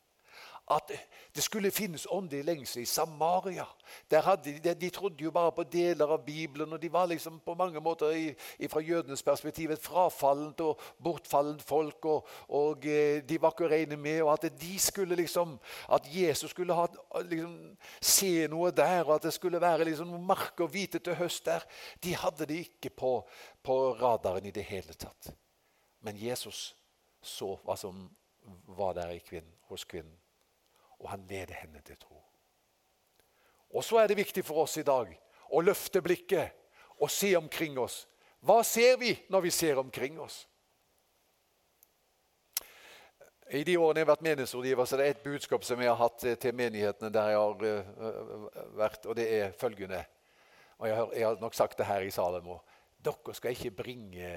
At 0.70 0.90
det 1.34 1.42
skulle 1.44 1.70
finnes 1.70 2.06
åndelig 2.10 2.44
lengsel 2.44 2.82
i 2.82 2.88
Samaria. 2.90 3.64
De, 4.10 4.74
de, 4.74 4.88
trodde 4.90 5.24
jo 5.24 5.30
bare 5.30 5.52
på 5.54 5.62
deler 5.62 6.10
av 6.10 6.24
Bibelen, 6.26 6.72
og 6.72 6.82
de 6.82 6.90
var 6.92 7.06
liksom 7.06 7.38
på 7.44 7.54
mange 7.54 7.80
måter 7.80 8.10
i, 8.16 8.68
fra 8.68 8.82
jødenes 8.82 9.22
perspektiv 9.22 9.70
et 9.70 9.82
frafallent 9.82 10.60
og 10.64 10.82
bortfallent 11.02 11.62
folk. 11.62 12.04
Og, 12.04 12.26
og 12.48 12.86
eh, 12.86 13.22
de 13.22 13.38
var 13.42 13.54
ikke 13.54 13.68
å 13.68 13.70
regne 13.70 14.00
med, 14.00 14.22
og 14.24 14.32
at 14.34 14.48
de 14.58 14.72
skulle 14.82 15.18
liksom, 15.22 15.54
at 15.94 16.10
Jesus 16.10 16.50
skulle 16.50 16.74
ha, 16.74 16.88
liksom, 17.22 17.56
se 18.00 18.32
noe 18.50 18.74
der, 18.74 19.04
og 19.04 19.16
at 19.20 19.30
det 19.30 19.36
skulle 19.38 19.62
være 19.62 19.86
liksom 19.86 20.18
mark 20.26 20.58
og 20.66 20.74
hvite 20.74 20.98
til 20.98 21.20
høst 21.20 21.46
der, 21.46 21.62
de 22.02 22.18
hadde 22.18 22.50
det 22.50 22.62
ikke 22.66 22.90
på, 22.90 23.16
på 23.62 23.80
radaren 24.02 24.50
i 24.50 24.54
det 24.56 24.66
hele 24.66 24.98
tatt. 24.98 25.30
Men 26.02 26.18
Jesus 26.18 26.72
så 27.22 27.54
hva 27.62 27.78
som 27.78 28.08
var 28.76 28.94
der 28.98 29.14
kvinnen, 29.22 29.52
hos 29.70 29.84
kvinnen 29.86 30.14
og 30.98 31.10
han 31.12 31.26
leder 31.28 31.54
henne 31.60 31.82
til 31.84 31.98
tro. 32.00 32.20
Og 33.76 33.84
så 33.84 34.00
er 34.00 34.08
det 34.08 34.16
viktig 34.20 34.44
for 34.44 34.64
oss 34.64 34.76
i 34.80 34.86
dag 34.86 35.10
å 35.52 35.62
løfte 35.62 36.02
blikket 36.02 36.54
og 37.02 37.10
se 37.12 37.34
omkring 37.36 37.78
oss. 37.78 38.04
Hva 38.40 38.62
ser 38.64 38.96
vi 39.00 39.12
når 39.32 39.48
vi 39.48 39.52
ser 39.52 39.80
omkring 39.80 40.20
oss? 40.20 40.46
I 43.46 43.62
de 43.62 43.76
årene 43.78 44.00
jeg 44.00 44.06
har 44.06 44.10
vært 44.10 44.24
menighetsrådgiver, 44.26 44.88
så 44.88 44.96
er 44.96 45.00
det 45.02 45.10
et 45.12 45.22
budskap 45.22 45.62
som 45.64 45.78
jeg 45.78 45.90
har 45.90 46.00
hatt 46.00 46.24
eh, 46.26 46.34
til 46.40 46.54
menighetene 46.58 47.12
der 47.14 47.28
jeg 47.30 47.38
har 47.38 47.60
eh, 47.68 48.64
vært, 48.74 49.06
og 49.06 49.14
det 49.14 49.26
er 49.36 49.54
følgende. 49.54 50.00
Og 50.80 50.88
jeg 50.88 50.96
har, 50.98 51.38
nok 51.40 51.54
sagt 51.54 51.78
det 51.78 51.86
her 51.86 52.02
i 52.02 52.10
Salemo. 52.10 52.58
Dere 52.98 53.34
skal 53.38 53.54
ikke 53.54 53.70
bringe 53.84 54.32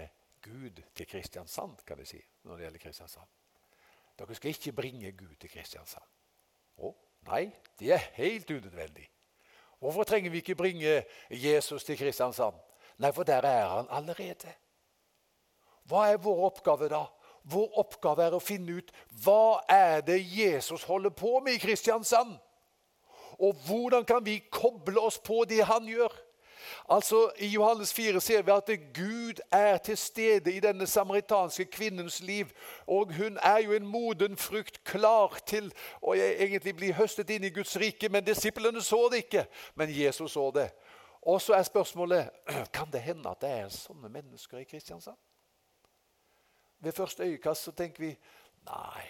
Gud 0.45 0.77
til 0.95 1.09
Kristiansand, 1.09 1.81
kan 1.87 1.97
vi 1.97 2.05
si, 2.05 2.21
når 2.45 2.55
det 2.55 2.67
gjelder 2.67 2.83
Kristiansand. 2.85 3.33
Dere 4.19 4.37
skal 4.37 4.53
ikke 4.53 4.77
bringe 4.77 5.11
Gud 5.17 5.35
til 5.41 5.51
Kristiansand. 5.57 6.05
Å, 6.79 6.93
nei, 7.29 7.49
det 7.79 7.93
er 7.95 8.09
helt 8.17 8.51
unødvendig. 8.51 9.09
Hvorfor 9.79 10.03
trenger 10.03 10.31
vi 10.31 10.41
ikke 10.43 10.55
bringe 10.59 11.03
Jesus 11.31 11.83
til 11.83 11.97
Kristiansand? 11.97 12.57
Nei, 12.99 13.11
for 13.15 13.23
der 13.23 13.45
er 13.47 13.67
han 13.67 13.87
allerede. 13.89 14.51
Hva 15.87 16.09
er 16.11 16.19
vår 16.21 16.45
oppgave 16.49 16.89
da? 16.91 17.05
Vår 17.49 17.77
oppgave 17.79 18.25
er 18.27 18.35
å 18.35 18.43
finne 18.43 18.81
ut 18.81 18.91
hva 19.23 19.61
er 19.71 20.03
det 20.05 20.19
Jesus 20.19 20.83
holder 20.83 21.13
på 21.15 21.39
med 21.39 21.55
i 21.55 21.61
Kristiansand. 21.63 22.35
Og 23.39 23.55
hvordan 23.65 24.03
kan 24.05 24.25
vi 24.25 24.41
koble 24.51 24.99
oss 24.99 25.17
på 25.23 25.45
det 25.47 25.63
han 25.65 25.87
gjør? 25.87 26.11
Altså, 26.91 27.31
I 27.37 27.47
Johannes 27.47 27.93
4 27.93 28.21
ser 28.21 28.41
vi 28.41 28.51
at 28.51 28.69
Gud 28.95 29.41
er 29.51 29.77
til 29.77 29.97
stede 29.97 30.53
i 30.53 30.59
denne 30.59 30.87
samaritanske 30.87 31.65
kvinnens 31.65 32.21
liv. 32.21 32.45
Og 32.87 33.13
hun 33.13 33.37
er 33.43 33.57
jo 33.57 33.73
en 33.73 33.87
moden 33.87 34.37
frukt, 34.37 34.83
klar 34.83 35.37
til 35.45 35.69
å 36.01 36.15
egentlig 36.17 36.73
bli 36.75 36.89
høstet 36.97 37.29
inn 37.29 37.45
i 37.45 37.53
Guds 37.53 37.75
rike. 37.77 38.09
Men 38.09 38.25
disiplene 38.25 38.81
så 38.81 39.03
det 39.11 39.21
ikke. 39.27 39.45
Men 39.75 39.93
Jesus 39.93 40.31
så 40.31 40.49
det. 40.55 40.71
Og 41.21 41.41
så 41.41 41.53
er 41.53 41.69
spørsmålet 41.69 42.29
kan 42.75 42.89
det 42.91 43.05
hende 43.05 43.29
at 43.29 43.41
det 43.45 43.53
er 43.59 43.69
sånne 43.69 44.09
mennesker 44.09 44.57
i 44.57 44.65
Kristiansand. 44.65 45.17
Ved 46.79 46.91
første 46.91 47.23
øyekast 47.23 47.69
så 47.69 47.71
tenker 47.71 48.01
vi 48.07 48.15
nei, 48.65 49.07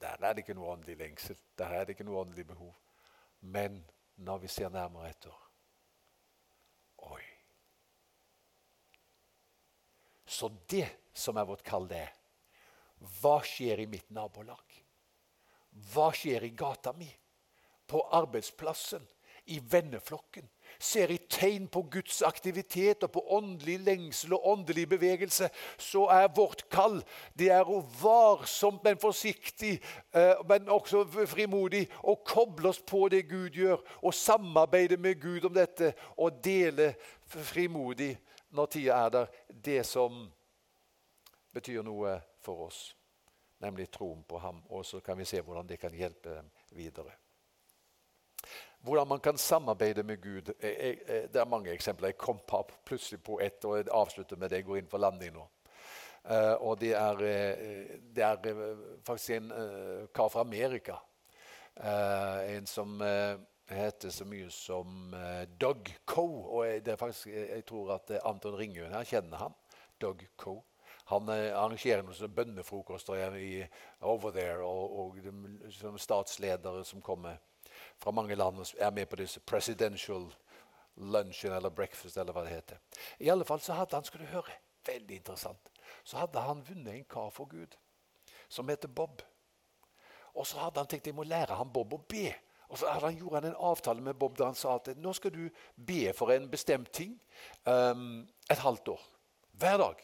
der 0.00 0.22
er 0.22 0.32
det 0.32 0.46
ikke 0.46 0.54
noe 0.54 0.76
åndelig 0.76 1.00
lengsel. 1.02 1.38
Der 1.58 1.66
er 1.66 1.84
det 1.84 1.96
ikke 1.96 2.06
noe 2.06 2.22
åndelig 2.22 2.46
behov. 2.46 2.76
Men 3.40 3.82
når 4.16 4.38
vi 4.38 4.48
ser 4.48 4.68
nærmere 4.68 5.10
etter 5.10 5.41
Oi. 7.10 7.22
Så 10.26 10.50
det 10.70 10.88
som 11.12 11.36
er 11.36 11.48
vårt 11.48 11.64
kall, 11.66 11.88
det 11.88 12.06
Hva 13.20 13.40
skjer 13.46 13.82
i 13.82 13.88
mitt 13.90 14.10
nabolag? 14.14 14.78
Hva 15.92 16.12
skjer 16.14 16.44
i 16.46 16.52
gata 16.54 16.92
mi? 16.94 17.08
På 17.86 18.04
arbeidsplassen? 18.14 19.02
I 19.44 19.58
venneflokken? 19.58 20.46
Ser 20.78 21.10
i 21.10 21.18
tegn 21.30 21.68
på 21.72 21.82
Guds 21.92 22.22
aktivitet 22.22 23.02
og 23.02 23.12
på 23.14 23.24
åndelig 23.36 23.78
lengsel 23.86 24.34
og 24.36 24.46
åndelig 24.52 24.88
bevegelse, 24.88 25.50
så 25.78 26.06
er 26.14 26.30
vårt 26.36 26.64
kall 26.72 27.00
det 27.38 27.50
er 27.54 27.68
å 27.68 27.80
varsomt, 28.00 28.82
men 28.84 29.00
forsiktig, 29.02 29.78
eh, 30.14 30.34
men 30.48 30.68
også 30.72 31.04
frimodig, 31.26 31.86
å 32.02 32.16
koble 32.24 32.72
oss 32.72 32.82
på 32.86 33.08
det 33.12 33.24
Gud 33.30 33.56
gjør, 33.56 33.82
og 34.02 34.14
samarbeide 34.14 34.96
med 34.96 35.20
Gud 35.20 35.48
om 35.48 35.54
dette 35.54 35.94
og 36.16 36.42
dele 36.44 36.92
frimodig, 37.26 38.16
når 38.52 38.66
tida 38.66 39.04
er 39.06 39.10
der, 39.10 39.26
det 39.48 39.80
som 39.88 40.26
betyr 41.52 41.82
noe 41.84 42.18
for 42.42 42.66
oss, 42.68 42.84
nemlig 43.62 43.90
troen 43.92 44.22
på 44.28 44.40
ham. 44.42 44.62
Og 44.70 44.84
så 44.86 45.00
kan 45.00 45.18
vi 45.18 45.28
se 45.28 45.40
hvordan 45.40 45.68
det 45.68 45.80
kan 45.80 45.94
hjelpe 45.94 46.36
dem 46.36 46.50
videre. 46.76 47.21
Hvordan 48.82 49.08
man 49.08 49.20
kan 49.20 49.38
samarbeide 49.38 50.02
med 50.02 50.22
Gud. 50.22 50.52
Jeg, 50.62 50.98
det 51.32 51.40
er 51.40 51.44
mange 51.44 51.70
eksempler. 51.70 52.08
Jeg 52.08 52.16
kom 52.18 52.40
plutselig 52.84 53.22
på 53.22 53.38
ett, 53.40 53.64
og 53.64 53.76
jeg 53.76 53.86
avslutter 53.90 54.36
med 54.36 54.50
det. 54.50 54.56
Jeg 54.56 54.64
går 54.64 54.80
inn 54.80 54.88
for 54.90 54.98
landing 54.98 55.36
nå. 55.36 55.46
Uh, 56.22 56.54
og 56.62 56.80
det 56.80 56.92
er, 56.94 57.14
uh, 57.14 57.94
det 58.14 58.24
er 58.24 58.54
uh, 58.54 58.78
faktisk 59.06 59.30
en 59.30 59.52
kar 60.14 60.28
fra 60.28 60.40
Amerika. 60.40 60.96
en 61.76 62.66
som 62.66 63.00
heter 63.68 64.10
så 64.10 64.24
mye 64.24 64.50
som 64.50 65.14
Doug 65.60 65.88
Coe. 66.04 66.42
Og 66.44 66.66
jeg, 66.66 66.84
det 66.84 66.92
er 66.92 66.96
faktisk, 66.96 67.26
jeg 67.26 67.64
tror 67.64 67.94
at 67.94 68.10
Anton 68.24 68.54
Ringøen 68.54 68.92
her 68.92 69.04
kjenner 69.04 69.36
han. 69.36 69.54
Doug 70.00 70.26
Coe. 70.36 70.62
Han 71.04 71.28
arrangerer 71.30 72.02
noen 72.02 72.34
bønnefrokoster 72.34 73.36
i, 73.36 73.64
over 74.00 74.30
there, 74.30 74.60
og, 74.62 74.98
og 74.98 75.16
de, 75.22 75.98
statsledere 75.98 76.84
som 76.84 77.00
kommer 77.00 77.40
fra 78.02 78.10
mange 78.10 78.34
land 78.34 78.64
er 78.78 78.90
med 78.90 79.06
på 79.06 79.16
disse 79.20 79.40
presidential 79.40 80.26
luncheon 80.96 81.54
eller 81.54 81.70
breakfast, 81.70 82.16
eller 82.16 82.34
hva 82.34 82.42
det 82.44 82.56
heter. 82.56 82.80
I 83.18 83.30
alle 83.32 83.46
fall 83.48 83.60
så 83.62 83.76
hadde 83.78 83.96
han 83.96 84.04
skulle 84.04 84.26
du 84.26 84.34
høre, 84.34 84.56
veldig 84.86 85.16
interessant, 85.22 85.70
så 86.04 86.18
hadde 86.24 86.42
han 86.42 86.64
vunnet 86.66 86.94
en 86.94 87.08
kar 87.08 87.30
for 87.30 87.50
Gud 87.50 87.76
som 88.52 88.68
heter 88.68 88.88
Bob. 88.88 89.22
Og 90.34 90.46
så 90.46 90.58
hadde 90.60 90.80
han 90.80 90.88
tenkt 90.88 91.08
jeg 91.08 91.16
må 91.16 91.24
lære 91.28 91.56
han 91.56 91.72
Bob 91.72 91.94
å 91.94 92.00
be. 92.08 92.30
Og 92.72 92.78
så 92.80 92.88
hadde 92.88 93.10
han 93.12 93.34
han 93.36 93.50
en 93.50 93.58
avtale 93.68 94.00
med 94.00 94.16
Bob 94.16 94.36
der 94.36 94.48
han 94.48 94.56
sa 94.56 94.76
at 94.78 94.94
nå 94.96 95.12
skal 95.12 95.32
du 95.32 95.42
be 95.76 96.12
for 96.16 96.32
en 96.32 96.48
bestemt 96.50 96.92
ting 96.92 97.18
um, 97.68 98.24
et 98.50 98.58
halvt 98.58 98.94
år. 98.94 99.02
Hver 99.52 99.76
dag. 99.78 100.00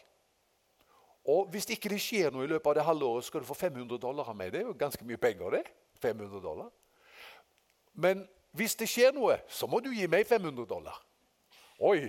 Og 1.29 1.49
hvis 1.53 1.69
ikke 1.73 1.91
det 1.93 2.01
skjer 2.01 2.33
noe 2.33 2.45
i 2.45 2.51
løpet 2.51 2.71
av 2.71 2.77
det 2.79 2.85
halve 2.85 3.09
året, 3.09 3.25
skal 3.25 3.45
du 3.45 3.49
få 3.49 3.57
500 3.57 4.01
dollar 4.01 4.29
av 4.29 4.37
meg. 4.37 4.53
Det 4.53 4.61
er 4.61 4.69
jo 4.69 4.77
ganske 4.77 5.05
mye 5.05 5.21
penger, 5.21 5.59
det. 5.59 5.65
500 6.01 6.45
dollar. 6.45 6.69
Men 7.99 8.23
hvis 8.57 8.77
det 8.79 8.89
skjer 8.91 9.13
noe, 9.17 9.41
så 9.51 9.67
må 9.71 9.83
du 9.83 9.91
gi 9.93 10.07
meg 10.11 10.27
500 10.29 10.67
dollar. 10.71 10.97
Oi, 11.83 12.09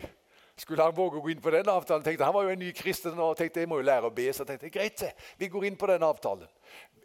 skulle 0.60 0.86
han 0.86 0.96
våge 0.96 1.20
å 1.20 1.24
gå 1.24 1.32
inn 1.34 1.42
på 1.42 1.54
den 1.54 1.70
avtalen? 1.72 2.04
Tenkte, 2.06 2.26
han 2.28 2.36
var 2.36 2.46
jo 2.46 2.54
en 2.54 2.62
ny 2.62 2.72
kristen 2.76 3.18
og 3.18 3.36
tenkte 3.40 3.64
jeg 3.64 3.70
må 3.70 3.80
jo 3.80 3.88
lære 3.88 4.10
å 4.10 4.14
be. 4.14 4.28
Så 4.36 4.46
tenkte 4.48 4.70
jeg, 4.70 4.76
greit, 4.76 5.04
vi 5.40 5.50
går 5.52 5.70
inn 5.70 5.78
på 5.80 5.90
den 5.90 6.06
avtalen. 6.06 6.50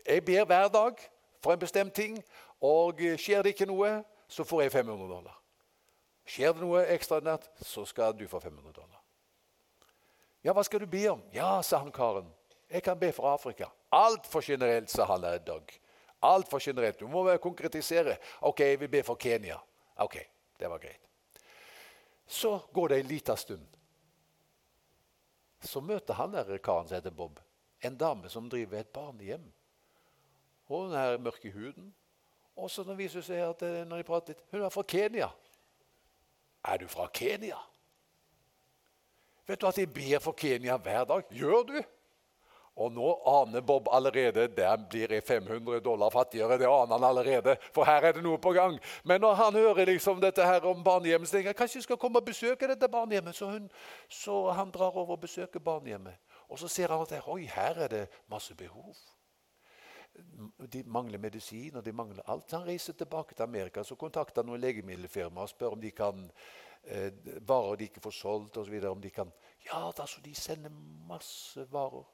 Jeg 0.04 0.24
ber 0.26 0.48
hver 0.48 0.68
dag 0.72 1.00
for 1.44 1.54
en 1.54 1.60
bestemt 1.60 1.94
ting, 1.96 2.18
og 2.64 3.00
skjer 3.20 3.44
det 3.44 3.54
ikke 3.54 3.68
noe, 3.68 3.98
så 4.28 4.44
får 4.48 4.64
jeg 4.64 4.74
500 4.78 5.08
dollar. 5.08 5.36
Skjer 6.24 6.54
det 6.56 6.64
noe 6.64 6.84
ekstraordinært, 6.94 7.50
så 7.60 7.84
skal 7.88 8.16
du 8.16 8.24
få 8.28 8.40
500 8.40 8.72
dollar. 8.72 9.00
Ja, 10.44 10.52
hva 10.56 10.64
skal 10.64 10.82
du 10.84 10.88
be 10.88 11.04
om? 11.12 11.20
Ja, 11.32 11.58
sa 11.64 11.80
han 11.80 11.92
karen. 11.92 12.28
Jeg 12.68 12.84
kan 12.84 12.98
be 13.00 13.12
for 13.12 13.28
Afrika. 13.32 13.68
Altfor 13.92 14.44
generelt, 14.44 14.90
sa 14.92 15.06
han 15.08 15.22
der 15.24 15.38
Dag. 15.44 15.72
Altfor 16.24 16.62
generelt. 16.62 16.98
Du 17.00 17.08
må 17.10 17.26
konkretisere. 17.42 18.16
Ok, 18.40 18.60
jeg 18.60 18.80
vil 18.80 18.88
be 18.88 19.02
for 19.04 19.20
Kenya. 19.20 19.58
Ok, 20.00 20.16
det 20.58 20.70
var 20.70 20.80
greit. 20.80 21.00
Så 22.26 22.58
går 22.72 22.88
det 22.88 23.00
en 23.00 23.10
liten 23.10 23.36
stund. 23.36 23.66
Så 25.64 25.80
møter 25.80 26.14
han 26.14 26.32
der 26.32 26.58
karen 26.58 26.88
som 26.88 26.96
heter 26.96 27.12
Bob, 27.12 27.40
en 27.80 27.96
dame 27.96 28.28
som 28.32 28.48
driver 28.48 28.80
et 28.80 28.92
barnehjem. 28.92 29.44
Hun 30.68 30.92
er 30.96 31.18
mørk 31.20 31.44
i 31.44 31.52
huden. 31.52 31.92
Og 32.56 32.70
så 32.70 32.84
viser 32.94 33.20
hun 33.20 33.26
seg 33.26 33.42
at 33.42 33.62
eh, 33.66 33.82
når 33.88 34.00
de 34.00 34.06
prater 34.06 34.34
litt 34.34 34.44
Hun 34.52 34.62
er 34.62 34.72
fra 34.72 34.84
Kenya. 34.86 35.28
Er 36.64 36.78
du 36.80 36.86
fra 36.88 37.08
Kenya? 37.12 37.58
Vet 39.44 39.60
du 39.60 39.66
at 39.68 39.78
jeg 39.78 39.90
ber 39.92 40.22
for 40.24 40.32
Kenya 40.32 40.78
hver 40.80 41.04
dag? 41.04 41.26
Gjør 41.34 41.66
du? 41.68 41.80
Og 42.74 42.90
nå 42.90 43.10
aner 43.30 43.62
Bob 43.62 43.86
allerede 43.94 44.48
der 44.50 44.76
blir 44.90 45.12
jeg 45.12 45.22
500 45.22 45.80
dollar 45.80 46.10
fattigere. 46.10 46.58
Det 46.58 46.66
aner 46.66 46.98
han 46.98 47.04
allerede, 47.04 47.56
for 47.72 47.86
her 47.86 48.02
er 48.02 48.12
det 48.16 48.22
noe 48.24 48.38
på 48.38 48.52
gang. 48.52 48.80
Men 49.04 49.20
når 49.20 49.34
han 49.34 49.54
hører 49.54 49.86
liksom 49.86 50.20
dette 50.20 50.42
her 50.42 50.66
om 50.66 50.82
barnehjemmet, 50.84 51.28
så 51.28 51.36
tenker 51.36 51.52
han 51.52 51.58
kanskje 51.60 51.78
jeg 51.78 51.86
skal 51.86 52.00
komme 52.02 52.18
og 52.18 52.26
besøke 52.26 52.66
dette 52.66 52.88
barnehjemmet. 52.90 53.36
Så, 53.36 53.50
hun, 53.50 53.68
så 54.08 54.50
han 54.50 54.72
drar 54.74 54.96
over 54.96 55.14
og 55.14 55.20
besøker 55.20 55.62
barnehjemmet. 55.62 56.18
Og 56.48 56.58
så 56.58 56.68
ser 56.68 56.90
han 56.90 57.02
at 57.06 57.28
oi, 57.28 57.44
her 57.46 57.78
er 57.86 57.88
det 57.88 58.08
masse 58.30 58.54
behov. 58.58 58.96
De 60.72 60.82
mangler 60.86 61.18
medisin, 61.18 61.76
og 61.76 61.84
de 61.84 61.92
mangler 61.92 62.26
alt. 62.26 62.50
Så 62.50 62.58
han 62.58 62.66
reiser 62.66 62.98
tilbake 62.98 63.34
til 63.34 63.42
Amerika 63.42 63.84
så 63.84 63.94
kontakter 63.94 64.42
han 64.42 64.50
noen 64.50 64.62
legemiddelfirmaer 64.62 65.46
og 65.46 65.54
spør 65.54 65.78
om 65.78 65.80
de 65.82 65.94
kan 65.94 66.26
eh, 66.82 67.14
varer 67.46 67.78
de 67.78 67.86
ikke 67.86 68.02
får 68.02 68.18
solgt 68.18 68.58
osv. 68.58 68.82
Ja, 69.70 69.90
da, 69.96 70.06
så 70.06 70.20
de 70.24 70.34
sender 70.34 70.74
masse 71.06 71.70
varer 71.70 72.13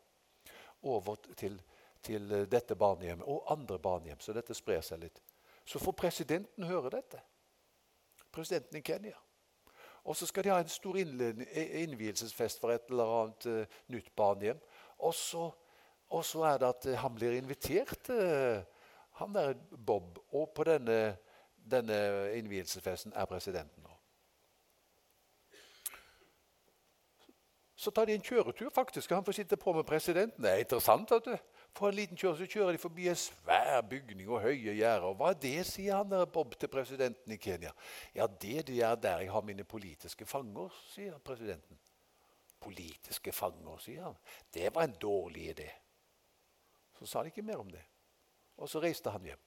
over 0.83 1.17
til, 1.37 1.61
til 2.03 2.33
eh, 2.33 2.47
dette 2.51 2.77
barnehjemmet 2.77 3.27
og 3.27 3.53
andre 3.53 3.79
barnehjem, 3.79 4.21
så 4.21 4.33
dette 4.33 4.55
sprer 4.55 4.81
seg 4.85 5.03
litt. 5.05 5.23
Så 5.65 5.79
får 5.79 5.93
presidenten 5.93 6.65
høre 6.65 6.91
dette. 6.91 7.21
Presidenten 8.33 8.79
i 8.79 8.85
Kenya. 8.85 9.17
Og 10.05 10.17
så 10.17 10.27
skal 10.27 10.45
de 10.45 10.51
ha 10.51 10.61
en 10.61 10.69
stor 10.69 10.97
innvielsesfest 10.97 12.61
for 12.61 12.73
et 12.73 12.89
eller 12.89 13.11
annet 13.17 13.47
uh, 13.47 13.81
nytt 13.93 14.09
barnehjem. 14.17 14.61
Og 14.99 15.15
så, 15.15 15.51
og 16.09 16.25
så, 16.25 16.43
er 16.49 16.59
det 16.59 16.69
at 16.69 16.87
uh, 16.89 16.95
han 17.03 17.15
blir 17.15 17.37
invitert, 17.37 18.09
uh, 18.09 18.63
han 19.21 19.35
der 19.35 19.55
Bob. 19.87 20.19
Og 20.33 20.51
på 20.57 20.65
denne, 20.65 21.17
denne 21.71 22.01
innvielsesfesten 22.39 23.13
er 23.13 23.29
presidenten 23.29 23.85
òg. 23.85 23.97
Så 27.81 27.91
tar 27.91 28.05
de 28.05 28.13
en 28.13 28.25
kjøretur, 28.25 28.69
faktisk. 28.75 29.11
Han 29.17 29.25
får 29.25 29.39
sitte 29.39 29.57
på 29.57 29.73
med 29.73 29.87
presidenten. 29.89 30.45
Det 30.45 30.51
er 30.51 30.59
interessant. 30.61 31.13
at 31.13 31.25
du. 31.25 31.37
For 31.73 31.89
en 31.89 31.95
liten 31.95 32.17
kjør 32.19 32.35
så 32.37 32.47
kjører 32.47 32.75
de 32.77 32.79
forbi 32.83 33.07
en 33.09 33.17
svær 33.17 33.81
bygning 33.89 34.29
og 34.29 34.43
høye 34.43 34.75
gjerder. 34.77 35.15
Hva 35.17 35.31
er 35.33 35.39
det, 35.41 35.55
sier 35.65 35.97
han 35.97 36.11
der 36.11 36.27
Bob 36.29 36.53
til 36.61 36.69
presidenten 36.69 37.33
i 37.33 37.39
Kenya. 37.41 37.71
Ja, 38.15 38.27
det, 38.27 38.67
det 38.69 38.83
er 38.85 38.99
der 39.01 39.23
jeg 39.25 39.33
har 39.33 39.47
mine 39.47 39.65
politiske 39.65 40.27
fanger, 40.29 40.75
sier 40.93 41.17
presidenten. 41.25 41.79
Politiske 42.61 43.33
fanger, 43.33 43.79
sier 43.81 44.11
han. 44.11 44.19
Det 44.53 44.75
var 44.75 44.85
en 44.85 44.99
dårlig 45.01 45.47
idé. 45.55 45.71
Så 46.99 47.07
sa 47.07 47.23
han 47.23 47.31
ikke 47.33 47.47
mer 47.49 47.63
om 47.63 47.71
det. 47.71 47.87
Og 48.61 48.69
så 48.69 48.83
reiste 48.85 49.15
han 49.15 49.25
hjem. 49.25 49.41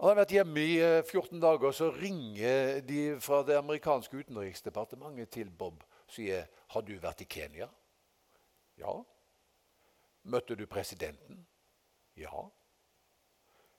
Han 0.00 0.10
har 0.10 0.18
vært 0.18 0.34
hjemme 0.34 0.66
i 0.66 0.74
14 0.82 1.38
dager, 1.42 1.70
og 1.70 1.78
så 1.78 1.92
ringer 1.94 2.82
de 2.86 3.04
fra 3.22 3.44
det 3.46 3.54
amerikanske 3.58 4.24
utenriksdepartementet 4.24 5.30
til 5.38 5.50
Bob 5.50 5.84
sier 6.08 6.34
jeg, 6.34 6.48
'Har 6.68 6.82
du 6.82 6.98
vært 6.98 7.20
i 7.20 7.24
Kenya?' 7.24 7.70
Ja. 8.78 9.04
Møtte 10.22 10.54
du 10.54 10.66
presidenten? 10.66 11.46
Ja. 12.16 12.50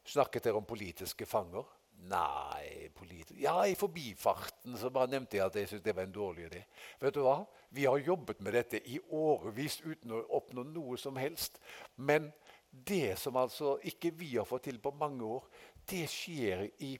Snakket 0.04 0.44
dere 0.44 0.60
om 0.60 0.65
politiske 0.65 1.26
fanger? 1.26 1.65
Nei 2.08 2.89
politi 2.96 3.42
Ja, 3.44 3.65
i 3.68 3.76
forbifarten 3.76 4.78
så 4.80 4.89
bare 4.89 5.12
nevnte 5.12 5.38
jeg 5.38 5.46
at 5.46 5.56
jeg 5.60 5.68
syntes 5.68 5.84
det 5.84 5.96
var 5.96 6.08
en 6.08 6.15
dårlig 6.15 6.46
idé. 6.48 6.62
Vet 7.02 7.13
du 7.13 7.22
hva? 7.26 7.42
Vi 7.76 7.86
har 7.86 7.98
jobbet 7.98 8.39
med 8.42 8.56
dette 8.56 8.80
i 8.88 9.00
årevis 9.12 9.82
uten 9.84 10.15
å 10.15 10.24
oppnå 10.39 10.63
noe 10.63 10.98
som 10.98 11.20
helst. 11.20 11.60
Men 11.96 12.32
det 12.72 13.18
som 13.20 13.36
altså 13.38 13.78
ikke 13.84 14.13
vi 14.15 14.36
har 14.38 14.48
fått 14.48 14.70
til 14.70 14.80
på 14.80 14.94
mange 14.96 15.26
år, 15.26 15.46
det 15.89 16.06
skjer 16.12 16.70
i 16.86 16.96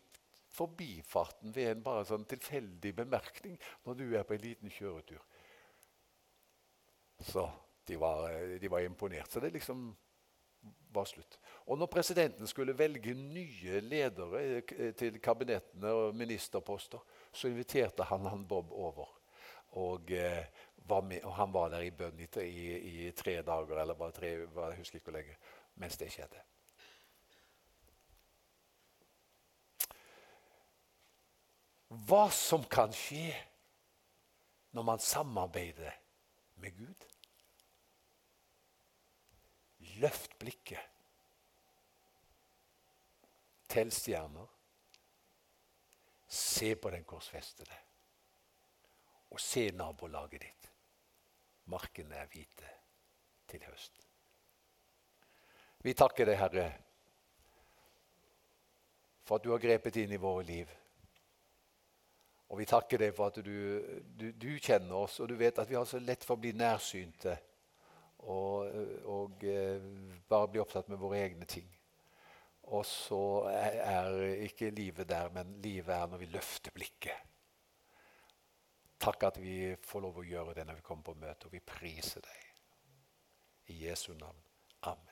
forbifarten 0.54 1.54
ved 1.56 1.72
en 1.72 1.84
bare 1.86 2.06
sånn 2.10 2.26
tilfeldig 2.30 2.94
bemerkning 2.98 3.58
når 3.86 4.00
du 4.00 4.06
er 4.18 4.28
på 4.28 4.36
en 4.36 4.44
liten 4.44 4.74
kjøretur. 4.74 5.22
Så 7.20 7.46
de 7.88 7.98
var, 8.00 8.30
de 8.62 8.72
var 8.72 8.86
imponert. 8.86 9.32
Så 9.32 9.42
det 9.44 9.52
liksom 9.54 9.90
var 10.92 11.06
slutt. 11.06 11.40
Og 11.70 11.78
når 11.78 11.92
presidenten 11.92 12.48
skulle 12.48 12.78
velge 12.78 13.14
nye 13.14 13.82
ledere 13.86 14.62
til 14.98 15.20
kabinettene 15.24 15.92
og 15.94 16.18
ministerposter, 16.18 17.02
så 17.32 17.52
inviterte 17.52 18.08
han 18.10 18.26
han 18.26 18.48
Bob 18.48 18.72
over. 18.72 19.16
Og, 19.78 20.12
eh, 20.12 20.46
var 20.90 21.02
med, 21.02 21.24
og 21.24 21.34
han 21.34 21.54
var 21.54 21.70
der 21.70 21.86
i 21.86 21.92
bønn 21.92 22.20
i, 22.20 22.28
i, 22.42 22.78
i, 23.08 23.12
tre 23.12 23.42
dager, 23.46 23.82
eller 23.82 23.98
bare 23.98 24.16
tre, 24.16 24.28
jeg 24.28 24.78
husker 24.80 24.98
ikke 24.98 25.12
hvor 25.12 25.18
lenge, 25.20 25.36
mens 25.76 25.98
det 25.98 26.10
skjedde. 26.14 26.42
Hva 31.90 32.30
som 32.34 32.64
kan 32.70 32.94
skje 32.94 33.34
når 34.78 34.86
man 34.86 35.02
samarbeider 35.02 35.96
med 36.62 36.78
Gud. 36.78 37.06
Løft 40.00 40.38
blikket. 40.40 40.84
Tell 43.70 43.92
stjerner. 43.94 44.48
Se 46.30 46.76
på 46.76 46.92
den 46.94 47.04
korsfestede. 47.10 47.78
Og 49.34 49.42
se 49.42 49.70
nabolaget 49.74 50.46
ditt. 50.46 50.70
Markene 51.70 52.22
er 52.22 52.30
hvite 52.30 52.70
til 53.50 53.66
høst. 53.66 54.06
Vi 55.86 55.94
takker 55.94 56.28
deg, 56.28 56.38
Herre, 56.38 56.68
for 59.24 59.38
at 59.38 59.46
du 59.46 59.54
har 59.54 59.62
grepet 59.64 60.02
inn 60.02 60.14
i 60.14 60.22
våre 60.22 60.44
liv. 60.46 60.70
Og 62.50 62.58
vi 62.58 62.66
takker 62.66 63.02
deg 63.04 63.14
for 63.14 63.30
at 63.30 63.42
du, 63.46 63.54
du, 64.18 64.32
du, 64.34 64.50
kjenner 64.58 65.04
oss, 65.04 65.20
og 65.22 65.30
du 65.30 65.36
vet 65.38 65.60
at 65.62 65.70
vi 65.70 65.78
har 65.78 65.86
så 65.86 66.02
lett 66.02 66.26
for 66.26 66.38
å 66.38 66.42
bli 66.42 66.56
nærsynte 66.58 67.36
og, 68.26 68.74
og 69.06 69.44
eh, 69.48 69.84
bare 70.30 70.50
bli 70.50 70.62
opptatt 70.64 70.90
med 70.90 71.00
våre 71.00 71.22
egne 71.22 71.46
ting. 71.50 71.68
Og 72.70 72.86
så 72.86 73.22
er, 73.50 74.12
ikke 74.46 74.70
livet 74.74 75.10
der, 75.10 75.32
men 75.34 75.56
livet 75.64 75.94
er 75.96 76.10
når 76.10 76.22
vi 76.22 76.32
løfter 76.34 76.74
blikket. 76.74 77.26
Takk 79.00 79.30
at 79.30 79.40
vi 79.42 79.76
får 79.86 80.04
lov 80.04 80.20
å 80.20 80.28
gjøre 80.28 80.58
det 80.58 80.68
når 80.68 80.82
vi 80.82 80.86
kommer 80.86 81.08
på 81.08 81.18
møte, 81.18 81.48
og 81.48 81.56
vi 81.56 81.64
priser 81.64 82.26
deg. 82.26 82.50
I 83.74 83.80
Jesu 83.86 84.12
navn. 84.18 84.44
Amen. 84.90 85.09